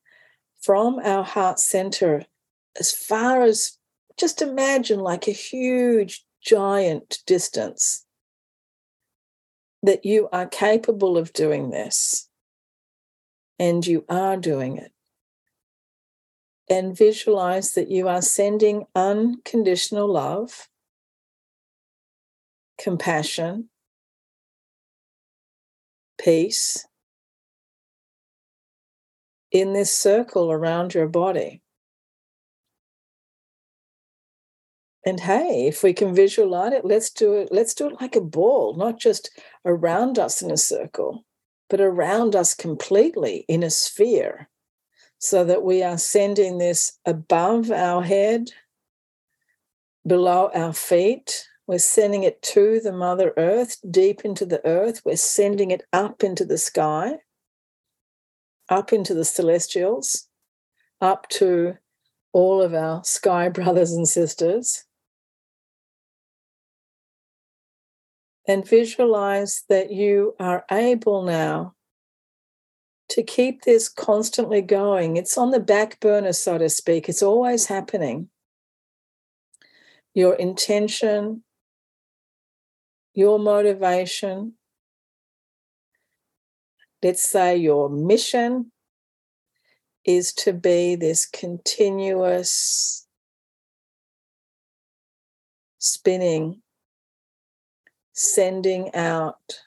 from 0.62 1.00
our 1.00 1.24
heart 1.24 1.60
center 1.60 2.26
as 2.80 2.92
far 2.92 3.42
as 3.42 3.78
just 4.18 4.42
imagine 4.42 5.00
like 5.00 5.28
a 5.28 5.32
huge 5.32 6.24
giant 6.42 7.20
distance 7.26 8.03
that 9.84 10.06
you 10.06 10.30
are 10.32 10.48
capable 10.48 11.17
of 11.17 11.34
doing 11.34 11.69
this 11.69 12.30
and 13.60 13.86
you 13.86 14.06
are 14.10 14.38
doing 14.38 14.78
it. 14.78 14.91
And 16.69 16.98
visualize 16.98 17.74
that 17.74 17.91
you 17.91 18.08
are 18.08 18.22
sending 18.22 18.86
unconditional 18.96 20.08
love, 20.08 20.69
compassion, 22.80 23.69
peace 26.17 26.88
in 29.52 29.74
this 29.74 29.93
circle 29.93 30.52
around 30.52 30.93
your 30.93 31.08
body. 31.08 31.62
And 35.06 35.20
hey, 35.20 35.68
if 35.68 35.84
we 35.84 35.94
can 35.94 36.16
visualize 36.16 36.74
it, 36.74 36.86
let's 36.86 37.10
do 37.10 37.34
it. 37.34 37.50
Let's 37.52 37.74
do 37.74 37.88
it 37.88 38.00
like 38.00 38.16
a 38.16 38.22
ball, 38.22 38.76
not 38.76 39.00
just 39.00 39.30
around 39.66 40.18
us 40.18 40.42
in 40.42 40.50
a 40.50 40.58
circle, 40.58 41.26
but 41.70 41.82
around 41.82 42.36
us 42.36 42.54
completely 42.54 43.44
in 43.50 43.63
a 43.63 43.70
sphere, 43.70 44.50
so 45.20 45.44
that 45.44 45.63
we 45.63 45.84
are 45.84 45.98
sending 45.98 46.58
this 46.58 47.00
above 47.06 47.70
our 47.70 48.02
head, 48.02 48.52
below 50.08 50.50
our 50.54 50.74
feet. 50.74 51.48
We're 51.68 51.80
sending 51.80 52.24
it 52.24 52.42
to 52.44 52.80
the 52.82 52.92
Mother 52.92 53.34
Earth, 53.38 53.78
deep 53.89 54.24
into 54.24 54.46
the 54.46 54.66
earth. 54.66 55.02
We're 55.06 55.16
sending 55.16 55.72
it 55.72 55.84
up 55.94 56.24
into 56.24 56.46
the 56.46 56.58
sky, 56.58 57.20
up 58.70 58.94
into 58.94 59.13
the 59.13 59.26
celestials, 59.26 60.28
up 61.02 61.28
to 61.30 61.78
all 62.34 62.62
of 62.62 62.74
our 62.74 63.04
sky 63.04 63.50
brothers 63.50 63.92
and 63.94 64.08
sisters. 64.08 64.86
And 68.48 68.68
visualize 68.68 69.64
that 69.70 69.92
you 69.92 70.36
are 70.40 70.66
able 70.72 71.24
now 71.24 71.76
to 73.10 73.24
keep 73.24 73.62
this 73.62 73.90
constantly 73.90 74.62
going. 74.62 75.18
It's 75.18 75.38
on 75.38 75.52
the 75.52 75.60
back 75.60 76.00
burner, 76.00 76.34
so 76.34 76.58
to 76.58 76.70
speak, 76.70 77.08
it's 77.08 77.24
always 77.24 77.68
happening. 77.68 78.30
Your 80.14 80.34
intention, 80.34 81.44
your 83.14 83.40
motivation, 83.40 84.54
let's 87.04 87.22
say 87.22 87.58
your 87.58 87.90
mission 87.90 88.72
is 90.06 90.34
to 90.34 90.54
be 90.54 90.96
this 90.96 91.26
continuous 91.26 93.08
spinning 95.78 96.62
sending 98.13 98.93
out 98.93 99.62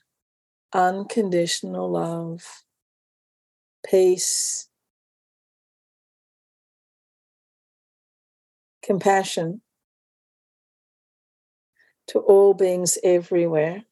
unconditional 0.73 1.91
love, 1.91 2.63
peace, 3.85 4.69
compassion 8.83 9.61
to 12.07 12.21
all 12.21 12.55
beings 12.55 12.99
everywhere. 13.03 13.83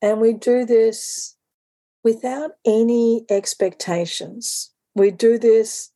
And 0.00 0.20
we 0.20 0.32
do 0.32 0.64
this 0.64 1.36
without 2.02 2.52
any 2.64 3.26
expectations. 3.28 4.70
We 4.94 5.10
do 5.10 5.38
this 5.38 5.90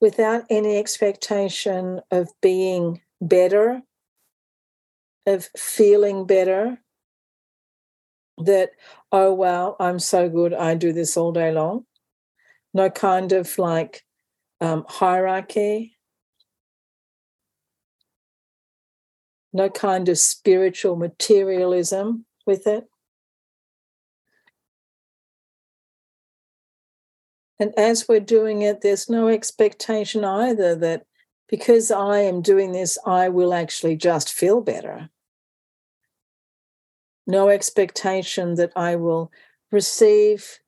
without 0.00 0.44
any 0.48 0.78
expectation 0.78 2.00
of 2.12 2.28
being 2.40 3.00
better 3.20 3.82
of 5.28 5.48
feeling 5.56 6.26
better 6.26 6.78
that, 8.38 8.70
oh, 9.12 9.32
wow, 9.32 9.76
I'm 9.78 9.98
so 9.98 10.28
good, 10.28 10.54
I 10.54 10.74
do 10.74 10.92
this 10.92 11.16
all 11.16 11.32
day 11.32 11.52
long. 11.52 11.84
No 12.74 12.90
kind 12.90 13.32
of 13.32 13.58
like 13.58 14.04
um, 14.60 14.84
hierarchy, 14.88 15.96
no 19.52 19.70
kind 19.70 20.08
of 20.08 20.18
spiritual 20.18 20.96
materialism 20.96 22.26
with 22.46 22.66
it. 22.66 22.84
And 27.60 27.72
as 27.76 28.06
we're 28.08 28.20
doing 28.20 28.62
it, 28.62 28.82
there's 28.82 29.10
no 29.10 29.28
expectation 29.28 30.24
either 30.24 30.76
that 30.76 31.06
because 31.48 31.90
I 31.90 32.20
am 32.20 32.40
doing 32.40 32.72
this, 32.72 32.98
I 33.04 33.30
will 33.30 33.52
actually 33.52 33.96
just 33.96 34.32
feel 34.32 34.60
better 34.60 35.10
no 37.28 37.50
expectation 37.50 38.54
that 38.54 38.72
I 38.74 38.96
will 38.96 39.30
receive 39.70 40.58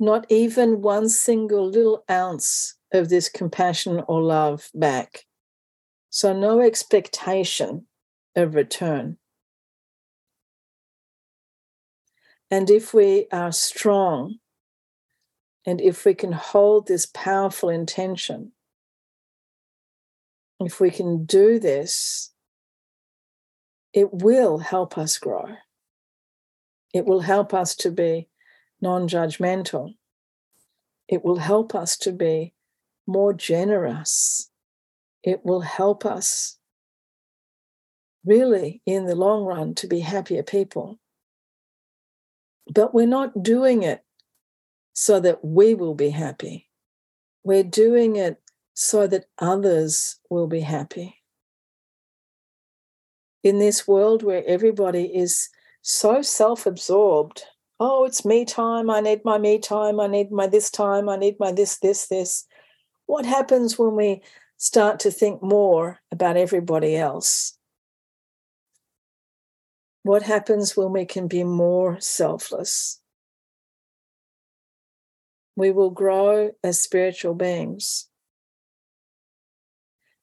not 0.00 0.26
even 0.30 0.80
one 0.80 1.08
single 1.08 1.68
little 1.68 2.02
ounce 2.10 2.76
of 2.92 3.10
this 3.10 3.28
compassion 3.28 4.02
or 4.08 4.22
love 4.22 4.70
back. 4.74 5.26
So, 6.08 6.32
no 6.32 6.62
expectation 6.62 7.86
of 8.34 8.54
return. 8.54 9.18
And 12.50 12.70
if 12.70 12.94
we 12.94 13.26
are 13.30 13.52
strong, 13.52 14.36
and 15.66 15.82
if 15.82 16.06
we 16.06 16.14
can 16.14 16.32
hold 16.32 16.86
this 16.86 17.04
powerful 17.04 17.68
intention, 17.68 18.52
if 20.60 20.80
we 20.80 20.90
can 20.90 21.26
do 21.26 21.58
this, 21.58 22.32
it 23.92 24.08
will 24.12 24.58
help 24.58 24.96
us 24.96 25.18
grow. 25.18 25.56
It 26.94 27.04
will 27.04 27.20
help 27.20 27.52
us 27.52 27.74
to 27.76 27.90
be 27.90 28.28
non 28.80 29.08
judgmental. 29.08 29.94
It 31.08 31.24
will 31.24 31.38
help 31.38 31.74
us 31.74 31.96
to 31.98 32.12
be 32.12 32.54
more 33.06 33.32
generous. 33.32 34.50
It 35.22 35.44
will 35.44 35.60
help 35.60 36.04
us 36.06 36.58
really, 38.24 38.82
in 38.84 39.06
the 39.06 39.14
long 39.14 39.44
run, 39.44 39.74
to 39.76 39.86
be 39.86 40.00
happier 40.00 40.42
people. 40.42 40.98
But 42.72 42.92
we're 42.92 43.06
not 43.06 43.42
doing 43.42 43.82
it 43.82 44.04
so 44.92 45.20
that 45.20 45.44
we 45.44 45.74
will 45.74 45.94
be 45.94 46.10
happy. 46.10 46.68
We're 47.44 47.64
doing 47.64 48.16
it 48.16 48.40
so 48.74 49.06
that 49.06 49.26
others 49.38 50.20
will 50.28 50.46
be 50.46 50.60
happy. 50.60 51.16
In 53.42 53.58
this 53.58 53.88
world 53.88 54.22
where 54.22 54.44
everybody 54.46 55.04
is 55.04 55.48
so 55.82 56.22
self 56.22 56.66
absorbed. 56.66 57.44
Oh, 57.80 58.04
it's 58.04 58.24
me 58.24 58.44
time. 58.44 58.90
I 58.90 59.00
need 59.00 59.24
my 59.24 59.38
me 59.38 59.58
time. 59.58 60.00
I 60.00 60.06
need 60.08 60.32
my 60.32 60.46
this 60.46 60.70
time. 60.70 61.08
I 61.08 61.16
need 61.16 61.36
my 61.38 61.52
this, 61.52 61.78
this, 61.78 62.08
this. 62.08 62.46
What 63.06 63.24
happens 63.24 63.78
when 63.78 63.94
we 63.94 64.22
start 64.56 65.00
to 65.00 65.10
think 65.10 65.42
more 65.42 66.00
about 66.10 66.36
everybody 66.36 66.96
else? 66.96 67.56
What 70.02 70.22
happens 70.22 70.76
when 70.76 70.92
we 70.92 71.04
can 71.04 71.28
be 71.28 71.44
more 71.44 72.00
selfless? 72.00 73.00
We 75.56 75.70
will 75.70 75.90
grow 75.90 76.52
as 76.62 76.80
spiritual 76.80 77.34
beings, 77.34 78.08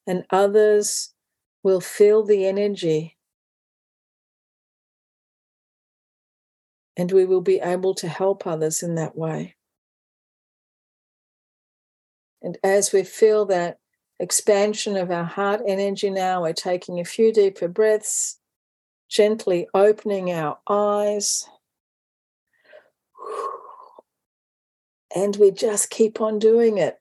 and 0.06 0.24
others 0.30 1.12
will 1.62 1.80
feel 1.80 2.24
the 2.24 2.46
energy 2.46 3.15
and 6.96 7.12
we 7.12 7.24
will 7.24 7.40
be 7.40 7.60
able 7.60 7.94
to 7.94 8.08
help 8.08 8.46
others 8.46 8.82
in 8.82 8.94
that 8.94 9.16
way. 9.16 9.56
And 12.42 12.58
as 12.62 12.92
we 12.92 13.02
feel 13.02 13.44
that 13.46 13.78
expansion 14.18 14.96
of 14.96 15.10
our 15.10 15.24
heart 15.24 15.62
energy 15.66 16.10
now, 16.10 16.42
we're 16.42 16.52
taking 16.52 17.00
a 17.00 17.04
few 17.04 17.32
deeper 17.32 17.68
breaths, 17.68 18.38
gently 19.08 19.68
opening 19.74 20.30
our 20.32 20.58
eyes. 20.68 21.48
And 25.14 25.34
we 25.36 25.50
just 25.50 25.88
keep 25.88 26.20
on 26.20 26.38
doing 26.38 26.76
it. 26.76 27.00